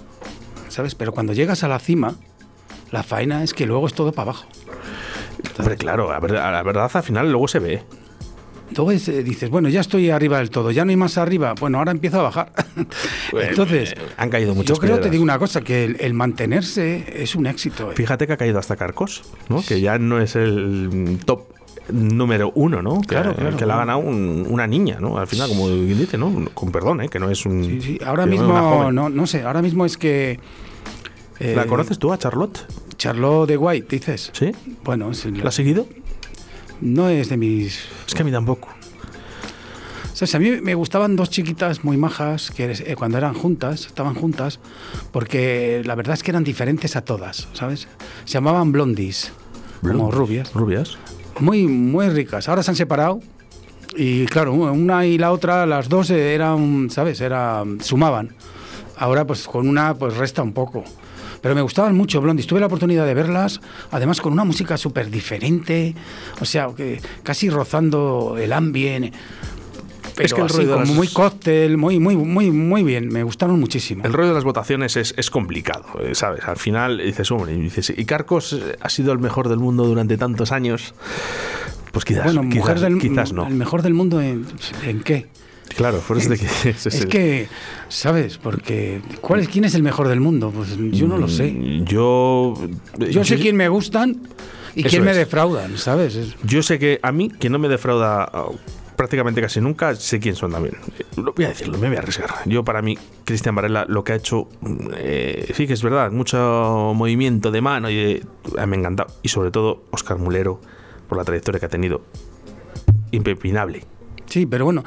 ¿sabes? 0.69 0.93
Pero 0.95 1.13
cuando 1.13 1.33
llegas 1.33 1.63
a 1.63 1.67
la 1.67 1.79
cima, 1.79 2.15
la 2.91 3.01
faena 3.03 3.43
es 3.43 3.53
que 3.53 3.65
luego 3.65 3.87
es 3.87 3.93
todo 3.93 4.11
para 4.11 4.31
abajo. 4.31 4.45
Claro, 5.77 6.11
la 6.11 6.19
verdad, 6.19 6.51
la 6.51 6.63
verdad 6.63 6.89
al 6.93 7.03
final 7.03 7.31
luego 7.31 7.47
se 7.47 7.59
ve. 7.59 7.83
Luego 8.75 8.91
es, 8.91 9.07
eh, 9.07 9.23
dices, 9.23 9.49
bueno, 9.49 9.69
ya 9.69 9.81
estoy 9.81 10.09
arriba 10.09 10.37
del 10.39 10.49
todo, 10.49 10.71
ya 10.71 10.83
no 10.85 10.91
hay 10.91 10.97
más 10.97 11.17
arriba. 11.17 11.53
Bueno, 11.59 11.77
ahora 11.79 11.91
empiezo 11.91 12.19
a 12.19 12.23
bajar. 12.23 12.51
eh, 12.77 13.47
Entonces, 13.49 13.93
han 14.17 14.29
caído 14.29 14.53
muchas 14.55 14.77
Yo 14.77 14.81
creo, 14.81 14.99
te 14.99 15.09
digo 15.09 15.23
una 15.23 15.39
cosa, 15.39 15.61
que 15.61 15.85
el, 15.85 15.97
el 15.99 16.13
mantenerse 16.13 17.05
es 17.23 17.35
un 17.35 17.45
éxito. 17.45 17.91
eh. 17.91 17.95
Fíjate 17.95 18.27
que 18.27 18.33
ha 18.33 18.37
caído 18.37 18.59
hasta 18.59 18.75
Carcos, 18.75 19.23
¿no? 19.49 19.63
Que 19.63 19.81
ya 19.81 19.97
no 19.97 20.19
es 20.19 20.35
el 20.35 21.19
top 21.25 21.43
número 21.89 22.51
uno, 22.55 22.81
¿no? 22.81 23.01
Que, 23.01 23.07
Claro, 23.07 23.35
claro, 23.35 23.57
que 23.57 23.65
la 23.65 23.73
ha 23.75 23.77
claro. 23.77 23.79
ganado 23.79 23.99
un- 23.99 24.47
una 24.49 24.65
niña, 24.67 24.97
¿no? 25.01 25.17
Al 25.17 25.27
final, 25.27 25.49
como 25.49 25.69
dice, 25.69 26.17
¿no? 26.17 26.45
Con 26.53 26.71
perdón, 26.71 27.01
¿eh? 27.01 27.09
Que 27.09 27.19
no 27.19 27.29
es 27.29 27.45
un... 27.45 27.63
Sí, 27.65 27.81
sí, 27.81 27.99
Ahora 28.05 28.25
mismo, 28.25 28.89
no, 28.91 29.09
no 29.09 29.27
sé, 29.27 29.41
ahora 29.43 29.61
mismo 29.61 29.85
es 29.85 29.97
que... 29.97 30.39
eh, 31.39 31.53
¿La 31.55 31.65
conoces 31.65 31.99
tú 31.99 32.13
a 32.13 32.17
Charlotte? 32.17 32.65
Charlotte 32.97 33.49
de 33.49 33.57
White, 33.57 33.87
dices. 33.97 34.29
¿Sí? 34.33 34.51
Bueno, 34.85 35.11
es 35.11 35.25
el- 35.25 35.39
¿La 35.39 35.49
has 35.49 35.55
seguido? 35.55 35.85
No 36.83 37.09
es 37.09 37.29
de 37.29 37.37
mis... 37.37 37.79
Es 38.05 38.13
que 38.13 38.21
a 38.21 38.25
mí 38.25 38.31
tampoco. 38.31 38.69
¿Sabes? 40.13 40.35
A 40.35 40.39
mí 40.39 40.51
me 40.61 40.75
gustaban 40.75 41.15
dos 41.15 41.29
chiquitas 41.29 41.83
muy 41.83 41.97
majas 41.97 42.51
que 42.51 42.71
eh, 42.71 42.95
cuando 42.95 43.17
eran 43.17 43.33
juntas, 43.33 43.87
estaban 43.87 44.13
juntas, 44.13 44.59
porque 45.11 45.81
la 45.85 45.95
verdad 45.95 46.13
es 46.13 46.23
que 46.23 46.31
eran 46.31 46.43
diferentes 46.43 46.95
a 46.95 47.03
todas, 47.03 47.47
¿sabes? 47.53 47.87
Se 48.25 48.33
llamaban 48.33 48.71
blondies, 48.71 49.31
como 49.81 50.11
rubias, 50.11 50.53
Rubias. 50.53 50.97
muy, 51.39 51.65
muy 51.65 52.09
ricas. 52.09 52.47
Ahora 52.47 52.61
se 52.61 52.71
han 52.71 52.75
separado 52.75 53.21
y 53.95 54.25
claro, 54.27 54.53
una 54.53 55.05
y 55.05 55.17
la 55.17 55.31
otra, 55.31 55.65
las 55.65 55.89
dos 55.89 56.09
eran, 56.11 56.89
¿sabes? 56.91 57.19
Era, 57.21 57.63
sumaban. 57.79 58.35
Ahora 58.97 59.25
pues 59.25 59.47
con 59.47 59.67
una 59.67 59.95
pues 59.95 60.15
resta 60.17 60.43
un 60.43 60.53
poco. 60.53 60.83
Pero 61.43 61.53
me 61.53 61.61
gustaban 61.61 61.95
mucho 61.95 62.19
Blondies. 62.21 62.47
Tuve 62.47 62.59
la 62.61 62.65
oportunidad 62.67 63.05
de 63.05 63.13
verlas, 63.13 63.59
además 63.91 64.19
con 64.21 64.33
una 64.33 64.45
música 64.45 64.77
súper 64.77 65.11
diferente, 65.11 65.93
o 66.39 66.45
sea, 66.45 66.69
que 66.75 66.99
casi 67.21 67.49
rozando 67.51 68.37
el 68.39 68.51
ambiente. 68.53 69.11
Pero 70.15 70.25
Es 70.25 70.33
que 70.33 70.41
el 70.41 70.45
así, 70.45 70.57
rollo 70.57 70.67
de 70.67 70.73
como 70.75 70.85
las- 70.85 70.95
muy 70.95 71.07
cóctel, 71.07 71.77
muy, 71.77 71.99
muy, 71.99 72.15
muy, 72.15 72.51
muy 72.51 72.83
bien. 72.83 73.07
Me 73.09 73.23
gustaron 73.23 73.59
muchísimo. 73.59 74.03
El 74.05 74.13
rollo 74.13 74.29
de 74.29 74.35
las 74.35 74.43
votaciones 74.43 74.95
es, 74.95 75.13
es 75.17 75.29
complicado, 75.31 75.85
eh, 76.01 76.13
¿sabes? 76.15 76.43
Al 76.45 76.57
final 76.57 76.99
dices, 76.99 77.29
hombre, 77.31 77.53
y 77.53 77.59
dices, 77.59 77.91
¿y 77.97 78.05
Carcos 78.05 78.53
eh, 78.53 78.77
ha 78.79 78.89
sido 78.89 79.11
el 79.11 79.19
mejor 79.19 79.49
del 79.49 79.59
mundo 79.59 79.85
durante 79.85 80.15
tantos 80.17 80.51
años? 80.51 80.93
Pues 81.91 82.05
quizás, 82.05 82.25
bueno, 82.25 82.41
quizás, 82.49 82.55
mujer 82.59 82.79
del, 82.79 82.97
quizás 82.99 83.33
no. 83.33 83.47
el 83.47 83.55
mejor 83.55 83.81
del 83.81 83.93
mundo 83.95 84.21
en, 84.21 84.45
¿en 84.85 85.01
qué? 85.01 85.27
Claro, 85.75 85.99
por 86.07 86.17
eso 86.17 86.29
de 86.29 86.37
que 86.37 86.45
Es 86.69 87.05
que, 87.07 87.47
¿sabes? 87.89 88.37
Porque 88.37 89.01
¿cuál 89.21 89.39
es, 89.39 89.47
¿quién 89.47 89.65
es 89.65 89.73
el 89.75 89.81
mejor 89.83 90.07
del 90.07 90.19
mundo? 90.19 90.51
Pues 90.55 90.75
yo 90.91 91.07
no 91.07 91.17
lo 91.17 91.27
sé. 91.27 91.51
Mm, 91.51 91.85
Yo, 91.85 92.53
Yo 93.09 93.23
sé 93.23 93.37
quién 93.37 93.55
me 93.55 93.67
gustan 93.69 94.21
y 94.75 94.83
quién 94.83 95.03
me 95.03 95.11
es. 95.11 95.17
defraudan, 95.17 95.77
¿sabes? 95.77 96.15
Es- 96.15 96.35
Yo 96.43 96.61
sé 96.63 96.77
que 96.79 96.99
a 97.01 97.11
mí, 97.11 97.29
que 97.29 97.49
no 97.49 97.57
me 97.59 97.69
defrauda 97.69 98.23
ah, 98.23 98.45
prácticamente 98.95 99.41
casi 99.41 99.61
nunca, 99.61 99.95
sé 99.95 100.19
quién 100.19 100.35
son 100.35 100.51
también. 100.51 100.75
Eh, 100.99 101.03
Lo 101.17 101.33
voy 101.33 101.45
a 101.45 101.49
decirlo, 101.49 101.77
me 101.79 101.87
voy 101.87 101.95
a 101.95 101.99
arriesgar. 101.99 102.29
Yo, 102.45 102.63
para 102.63 102.81
mí, 102.83 102.95
Cristian 103.25 103.55
Varela, 103.55 103.85
lo 103.87 104.03
que 104.03 104.11
ha 104.13 104.15
hecho, 104.15 104.47
mm, 104.61 104.77
eh, 104.97 105.51
sí 105.55 105.65
que 105.65 105.73
es 105.73 105.81
verdad, 105.81 106.11
mucho 106.11 106.91
movimiento 106.95 107.49
de 107.49 107.61
mano 107.61 107.89
y 107.89 108.21
ah, 108.59 108.65
me 108.67 108.75
ha 108.75 108.79
encantado. 108.79 109.11
Y 109.23 109.29
sobre 109.29 109.49
todo, 109.49 109.83
Oscar 109.91 110.19
Mulero, 110.19 110.61
por 111.09 111.17
la 111.17 111.23
trayectoria 111.23 111.59
que 111.59 111.65
ha 111.65 111.69
tenido, 111.69 112.01
impepinable. 113.11 113.83
Sí, 114.33 114.47
pero 114.47 114.65
bueno, 114.65 114.83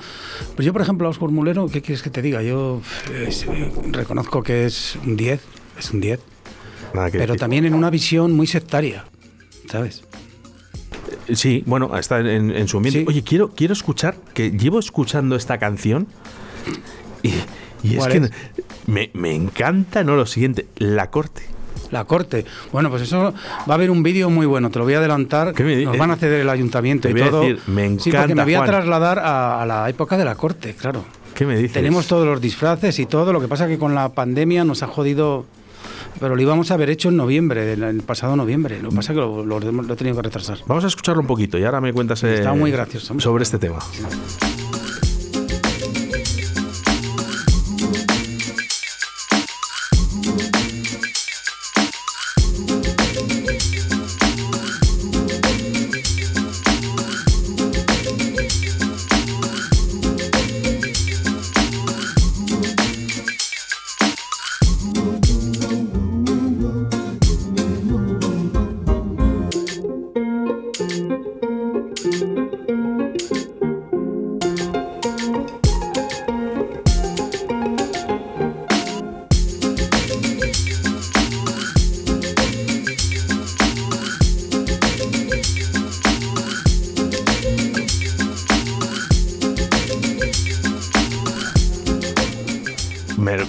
pues 0.57 0.67
yo, 0.67 0.73
por 0.73 0.83
ejemplo, 0.83 1.07
a 1.07 1.11
Oscar 1.11 1.29
Mulero, 1.29 1.69
¿qué 1.69 1.81
quieres 1.81 2.03
que 2.03 2.11
te 2.11 2.21
diga? 2.21 2.43
Yo 2.43 2.81
eh, 3.13 3.29
eh, 3.31 3.73
reconozco 3.93 4.43
que 4.43 4.65
es 4.65 4.99
un 5.07 5.17
10, 5.17 5.41
es 5.79 5.91
un 5.93 6.01
10, 6.01 6.19
Nada 6.93 7.13
que 7.13 7.19
pero 7.19 7.35
decir. 7.35 7.39
también 7.43 7.65
en 7.65 7.73
una 7.75 7.89
visión 7.89 8.33
muy 8.33 8.49
sectaria, 8.49 9.05
¿sabes? 9.71 10.03
Sí, 11.33 11.63
bueno, 11.65 11.97
está 11.97 12.19
en, 12.19 12.51
en 12.51 12.67
su 12.67 12.79
ambiente. 12.79 13.03
Sí. 13.03 13.07
Oye, 13.09 13.23
quiero, 13.23 13.51
quiero 13.55 13.73
escuchar, 13.73 14.17
que 14.35 14.51
llevo 14.51 14.81
escuchando 14.81 15.37
esta 15.37 15.59
canción 15.59 16.09
y, 17.23 17.29
y 17.85 17.93
es 17.93 17.99
¿Cuál 17.99 18.11
que 18.11 18.19
es? 18.19 18.31
me, 18.89 19.11
me 19.15 19.33
encanta, 19.33 20.03
no 20.03 20.17
lo 20.17 20.27
siguiente, 20.27 20.67
la 20.75 21.09
corte. 21.13 21.43
La 21.91 22.05
corte. 22.05 22.45
Bueno, 22.73 22.91
pues 22.91 23.03
eso 23.03 23.33
va 23.33 23.73
a 23.73 23.75
haber 23.75 23.91
un 23.91 24.03
vídeo 24.03 24.29
muy 24.31 24.47
bueno, 24.47 24.71
te 24.71 24.79
lo 24.79 24.85
voy 24.85 24.95
a 24.95 24.99
adelantar. 24.99 25.53
¿Qué 25.55 25.63
me 25.65 25.77
di- 25.77 25.85
Nos 25.85 25.97
van 25.99 26.11
a 26.11 26.17
ceder 26.17 26.41
el 26.41 26.49
ayuntamiento 26.51 27.09
y 27.09 27.15
todo. 27.15 27.41
decir, 27.43 27.61
me 27.69 27.89
sí, 27.91 28.11
porque 28.11 28.11
encanta, 28.11 28.35
me 28.35 28.45
voy 28.45 28.55
a 28.55 28.59
Juan. 28.59 28.71
trasladar 28.71 29.19
a, 29.21 29.63
a 29.63 29.67
la 29.67 29.89
época 29.89 30.17
de 30.17 30.25
la 30.25 30.35
corte, 30.35 30.75
claro. 30.75 31.05
¿Qué 31.35 31.45
me 31.47 31.57
dices? 31.57 31.73
Tenemos 31.75 32.07
todos 32.07 32.27
los 32.27 32.41
disfraces 32.41 32.99
y 32.99 33.07
todo, 33.07 33.33
lo 33.33 33.41
que 33.41 33.49
pasa 33.49 33.69
que 33.69 33.79
con 33.79 33.95
la 33.95 34.09
pandemia 34.09 34.65
nos 34.65 34.83
ha 34.83 34.87
jodido, 34.87 35.45
pero 36.19 36.35
lo 36.35 36.41
íbamos 36.43 36.71
a 36.71 36.75
haber 36.75 36.89
hecho 36.89 37.11
en 37.11 37.17
noviembre, 37.19 37.75
el, 37.75 38.03
pasado 38.03 38.37
noviembre, 38.37 38.81
lo 38.83 38.89
que 38.89 38.97
pasa 38.97 39.13
que 39.13 39.21
lo, 39.21 39.45
lo- 39.45 39.61
lo 39.61 39.93
he 39.93 39.97
tenido 39.97 40.17
que 40.17 40.23
retrasar. 40.23 40.59
Vamos 40.67 40.85
a 40.85 40.87
escucharlo 40.87 41.21
un 41.21 41.27
poquito 41.27 41.59
y 41.59 41.65
ahora 41.65 41.81
me 41.83 41.93
cuentas 41.93 42.25
eh, 42.25 42.35
Está 42.37 42.55
muy 42.55 42.71
gracioso. 42.71 43.15
sobre 43.21 43.43
este 43.45 43.59
tema. 43.59 43.79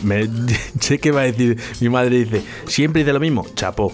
Me- 0.04 0.28
sé 0.80 1.00
que 1.00 1.12
va 1.12 1.22
a 1.22 1.24
decir, 1.26 1.58
mi 1.82 1.90
madre 1.90 2.18
dice, 2.24 2.42
siempre 2.68 3.02
dice 3.04 3.14
lo 3.14 3.20
mismo, 3.20 3.46
chapó. 3.56 3.94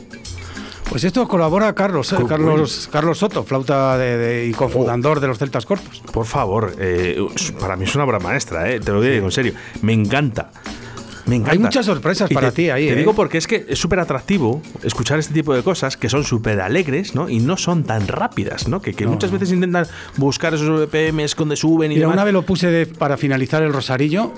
Pues 0.89 1.03
esto 1.05 1.27
colabora 1.27 1.73
Carlos, 1.73 2.11
eh, 2.13 2.17
Carlos, 2.27 2.89
Carlos 2.91 3.17
Soto, 3.17 3.43
flauta 3.43 3.97
de, 3.97 4.17
de- 4.17 4.47
y 4.47 4.51
cofundador 4.51 5.19
de 5.21 5.27
los 5.27 5.39
Celtas 5.39 5.65
Cortos. 5.65 6.03
Por 6.11 6.25
favor, 6.25 6.75
eh, 6.77 7.17
para 7.59 7.75
mí 7.75 7.85
es 7.85 7.95
una 7.95 8.03
obra 8.03 8.19
maestra, 8.19 8.69
eh, 8.69 8.79
te 8.79 8.91
lo 8.91 9.01
digo 9.01 9.25
en 9.25 9.31
serio. 9.31 9.53
Me 9.81 9.93
encanta. 9.93 10.51
Me 11.25 11.37
encanta. 11.37 11.53
Hay 11.53 11.59
muchas 11.59 11.85
sorpresas 11.85 12.29
Y 12.29 12.33
para 12.33 12.51
ti 12.51 12.69
ahí, 12.69 12.85
Te 12.87 12.93
¿eh? 12.93 12.95
digo 12.97 13.13
porque 13.15 13.37
es 13.37 13.47
que 13.47 13.65
es 13.69 13.79
súper 13.79 13.97
atractivo 14.01 14.61
escuchar 14.83 15.19
este 15.19 15.33
tipo 15.33 15.55
de 15.55 15.63
cosas 15.63 15.95
que 15.95 16.09
son 16.09 16.25
súper 16.25 16.59
alegres, 16.59 17.15
¿no? 17.15 17.29
Y 17.29 17.39
no 17.39 17.55
son 17.55 17.85
tan 17.85 18.09
rápidas, 18.09 18.67
¿no? 18.67 18.81
Que, 18.81 18.93
que 18.93 19.07
muchas 19.07 19.31
veces 19.31 19.49
intentan 19.53 19.87
buscar 20.17 20.53
esos 20.53 20.67
BPMs 20.81 21.33
donde 21.37 21.55
suben 21.55 21.93
y 21.93 21.95
Mira, 21.95 22.07
demás. 22.07 22.15
una 22.15 22.23
vez 22.25 22.33
lo 22.33 22.41
puse 22.41 22.67
de- 22.69 22.85
para 22.87 23.15
finalizar 23.15 23.63
el 23.63 23.71
Rosarillo, 23.71 24.33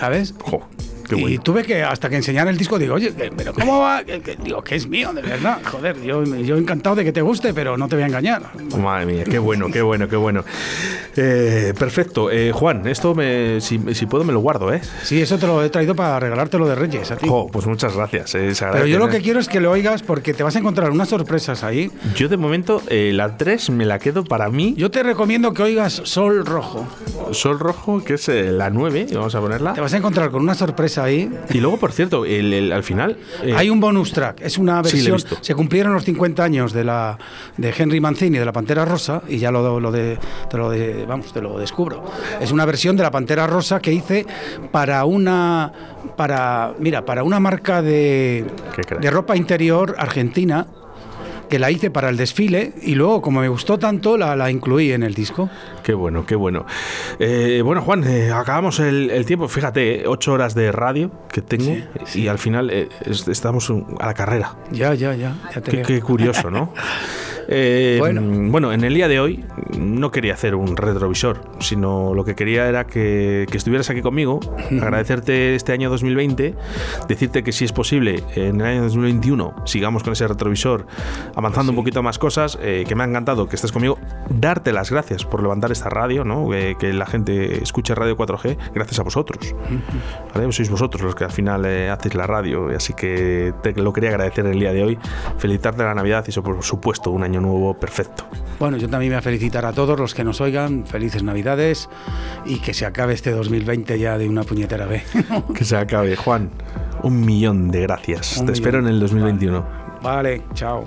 ¿sabes? 0.00 0.32
Jo, 0.42 0.62
qué 1.16 1.20
y 1.20 1.22
bueno. 1.22 1.42
tuve 1.42 1.62
que, 1.64 1.82
hasta 1.82 2.08
que 2.08 2.16
enseñar 2.16 2.48
el 2.48 2.56
disco, 2.56 2.78
digo, 2.78 2.94
oye, 2.94 3.12
pero 3.36 3.52
¿cómo 3.52 3.80
va? 3.80 4.02
Digo, 4.02 4.62
que 4.62 4.76
es 4.76 4.86
mío, 4.88 5.12
de 5.12 5.22
verdad. 5.22 5.58
Joder, 5.70 6.00
yo, 6.02 6.24
yo 6.24 6.56
encantado 6.56 6.96
de 6.96 7.04
que 7.04 7.12
te 7.12 7.22
guste, 7.22 7.52
pero 7.54 7.76
no 7.76 7.88
te 7.88 7.96
voy 7.96 8.04
a 8.04 8.06
engañar. 8.06 8.42
Madre 8.78 9.06
mía, 9.06 9.24
qué 9.24 9.38
bueno, 9.38 9.68
qué 9.70 9.82
bueno, 9.82 10.08
qué 10.08 10.16
bueno. 10.16 10.44
Eh, 11.16 11.74
perfecto. 11.78 12.30
Eh, 12.30 12.52
Juan, 12.52 12.86
esto 12.86 13.14
me, 13.14 13.60
si, 13.60 13.80
si 13.94 14.06
puedo 14.06 14.24
me 14.24 14.32
lo 14.32 14.40
guardo, 14.40 14.72
¿eh? 14.72 14.80
Sí, 15.02 15.20
eso 15.20 15.38
te 15.38 15.46
lo 15.46 15.62
he 15.64 15.70
traído 15.70 15.94
para 15.94 16.18
regalártelo 16.20 16.66
de 16.68 16.74
Reyes 16.74 17.10
a 17.10 17.16
ti. 17.16 17.28
Pues 17.52 17.66
muchas 17.66 17.94
gracias. 17.96 18.34
eh, 18.34 18.52
Pero 18.72 18.86
yo 18.86 18.98
lo 18.98 19.08
que 19.08 19.20
quiero 19.20 19.40
es 19.40 19.48
que 19.48 19.60
lo 19.60 19.70
oigas 19.70 20.02
porque 20.02 20.34
te 20.34 20.42
vas 20.42 20.56
a 20.56 20.58
encontrar 20.60 20.90
unas 20.90 21.08
sorpresas 21.08 21.64
ahí. 21.64 21.90
Yo 22.14 22.28
de 22.28 22.36
momento 22.36 22.82
la 22.88 23.36
3 23.36 23.70
me 23.70 23.84
la 23.84 23.98
quedo 23.98 24.24
para 24.24 24.48
mí. 24.50 24.74
Yo 24.76 24.90
te 24.90 25.02
recomiendo 25.02 25.52
que 25.52 25.62
oigas 25.62 26.00
Sol 26.04 26.44
Rojo. 26.46 26.86
Sol 27.32 27.58
Rojo, 27.58 28.02
que 28.04 28.14
es 28.14 28.28
la 28.28 28.70
9, 28.70 29.06
vamos 29.14 29.34
a 29.34 29.40
ponerla. 29.40 29.72
Te 29.74 29.80
vas 29.80 29.92
a 29.94 29.96
encontrar 29.96 30.30
con 30.30 30.42
una 30.42 30.54
sorpresa 30.54 30.99
ahí. 31.04 31.30
Y 31.50 31.60
luego, 31.60 31.78
por 31.78 31.92
cierto, 31.92 32.24
el, 32.24 32.52
el- 32.52 32.72
al 32.72 32.82
final. 32.82 33.16
eh, 33.42 33.54
Hay 33.56 33.70
un 33.70 33.80
bonus 33.80 34.12
track, 34.12 34.40
es 34.42 34.58
una 34.58 34.82
versión. 34.82 35.18
se 35.40 35.54
cumplieron 35.54 35.92
los 35.92 36.04
50 36.04 36.42
años 36.44 36.72
de 36.72 36.84
la 36.84 37.18
de 37.56 37.74
Henry 37.76 38.00
Mancini 38.00 38.38
de 38.38 38.44
la 38.44 38.52
Pantera 38.52 38.84
Rosa 38.84 39.22
y 39.28 39.38
ya 39.38 39.50
lo, 39.50 39.80
lo 39.80 39.90
de, 39.90 40.18
te 40.50 40.56
lo 40.56 40.70
de- 40.70 41.04
vamos, 41.06 41.32
te 41.32 41.40
lo 41.40 41.58
descubro. 41.58 42.04
Es 42.40 42.52
una 42.52 42.64
versión 42.64 42.96
de 42.96 43.02
la 43.02 43.10
Pantera 43.10 43.46
Rosa 43.46 43.80
que 43.80 43.92
hice 43.92 44.26
para 44.70 45.04
una 45.04 45.72
para 46.16 46.74
mira, 46.78 47.04
para 47.04 47.22
una 47.24 47.40
marca 47.40 47.82
de, 47.82 48.44
de 49.00 49.10
ropa 49.10 49.36
interior 49.36 49.94
argentina 49.98 50.66
que 51.50 51.58
la 51.58 51.70
hice 51.70 51.90
para 51.90 52.08
el 52.08 52.16
desfile 52.16 52.72
y 52.80 52.94
luego 52.94 53.20
como 53.20 53.40
me 53.40 53.48
gustó 53.48 53.78
tanto 53.78 54.16
la, 54.16 54.34
la 54.36 54.50
incluí 54.50 54.92
en 54.92 55.02
el 55.02 55.12
disco. 55.12 55.50
Qué 55.82 55.92
bueno, 55.92 56.24
qué 56.24 56.34
bueno. 56.36 56.64
Eh, 57.18 57.60
bueno, 57.62 57.82
Juan, 57.82 58.04
eh, 58.04 58.30
acabamos 58.32 58.80
el, 58.80 59.10
el 59.10 59.26
tiempo. 59.26 59.48
Fíjate, 59.48 60.04
8 60.06 60.32
horas 60.32 60.54
de 60.54 60.72
radio 60.72 61.10
que 61.30 61.42
tengo 61.42 61.76
y 62.14 62.28
al 62.28 62.38
final 62.38 62.70
eh, 62.70 62.88
es- 63.04 63.28
estamos 63.28 63.70
a 63.98 64.06
la 64.06 64.14
carrera. 64.14 64.54
Ya, 64.70 64.94
ya, 64.94 65.14
ya, 65.14 65.34
ya 65.54 65.60
te 65.60 65.70
Qué, 65.70 65.76
veo. 65.78 65.86
qué 65.86 66.00
curioso, 66.00 66.50
¿no? 66.50 66.72
Eh, 67.52 67.96
Bueno. 67.98 68.22
bueno. 68.50 68.72
en 68.72 68.84
el 68.84 68.94
día 68.94 69.08
de 69.08 69.18
hoy 69.18 69.44
no 69.76 70.10
quería 70.12 70.34
hacer 70.34 70.54
un 70.54 70.76
retrovisor, 70.76 71.40
sino 71.58 72.14
lo 72.14 72.24
que 72.24 72.34
quería 72.36 72.68
era 72.68 72.86
que, 72.86 73.46
que 73.50 73.58
estuvieras 73.58 73.90
aquí 73.90 74.02
conmigo, 74.02 74.38
agradecerte 74.80 75.56
este 75.56 75.72
año 75.72 75.90
2020, 75.90 76.54
decirte 77.08 77.42
que 77.42 77.50
si 77.52 77.64
es 77.64 77.72
posible 77.72 78.22
en 78.36 78.60
el 78.60 78.66
año 78.66 78.82
2021 78.82 79.54
sigamos 79.66 80.04
con 80.04 80.12
ese 80.12 80.28
retrovisor, 80.28 80.86
avanzando 81.34 81.72
un 81.72 81.76
poquito 81.76 82.02
más 82.02 82.18
cosas, 82.18 82.56
eh, 82.62 82.84
que 82.86 82.94
me 82.94 83.02
ha 83.02 83.06
encantado 83.06 83.48
que 83.48 83.56
estés 83.56 83.72
conmigo, 83.72 83.98
darte 84.28 84.72
las 84.72 84.90
gracias 84.90 85.24
por 85.24 85.42
levantar 85.42 85.72
esta 85.72 85.88
radio, 85.88 86.24
¿no? 86.24 86.54
Eh, 86.54 86.76
que 86.78 86.92
la 86.92 87.06
gente 87.06 87.62
escuche 87.62 87.94
Radio 87.96 88.16
4G 88.16 88.56
gracias 88.74 89.00
a 89.00 89.02
vosotros. 89.02 89.54
¿vale? 90.34 90.52
Sois 90.52 90.70
vosotros 90.70 91.02
los 91.02 91.14
que 91.16 91.24
al 91.24 91.32
final 91.32 91.64
eh, 91.66 91.90
hacéis 91.90 92.14
la 92.14 92.26
radio, 92.26 92.68
así 92.76 92.92
que 92.94 93.52
te 93.62 93.72
lo 93.74 93.92
quería 93.92 94.10
agradecer 94.10 94.46
el 94.46 94.58
día 94.58 94.72
de 94.72 94.84
hoy, 94.84 94.98
felicitarte 95.38 95.82
la 95.82 95.94
Navidad 95.94 96.24
y 96.26 96.30
eso, 96.30 96.42
por 96.42 96.62
supuesto 96.62 97.10
un 97.10 97.24
año 97.24 97.39
nuevo 97.40 97.74
perfecto. 97.74 98.24
Bueno, 98.58 98.76
yo 98.76 98.88
también 98.88 99.12
voy 99.12 99.18
a 99.18 99.22
felicitar 99.22 99.64
a 99.64 99.72
todos 99.72 99.98
los 99.98 100.14
que 100.14 100.22
nos 100.22 100.40
oigan, 100.40 100.86
felices 100.86 101.22
Navidades 101.22 101.88
y 102.44 102.58
que 102.58 102.74
se 102.74 102.84
acabe 102.84 103.14
este 103.14 103.30
2020 103.30 103.98
ya 103.98 104.18
de 104.18 104.28
una 104.28 104.44
puñetera 104.44 104.86
vez. 104.86 105.04
Que 105.54 105.64
se 105.64 105.76
acabe, 105.76 106.14
Juan. 106.16 106.50
Un 107.02 107.24
millón 107.24 107.70
de 107.70 107.80
gracias. 107.82 108.36
Un 108.36 108.46
Te 108.46 108.52
espero 108.52 108.78
en 108.78 108.86
el 108.88 109.00
2021. 109.00 109.66
vale, 110.02 110.42
chao. 110.54 110.84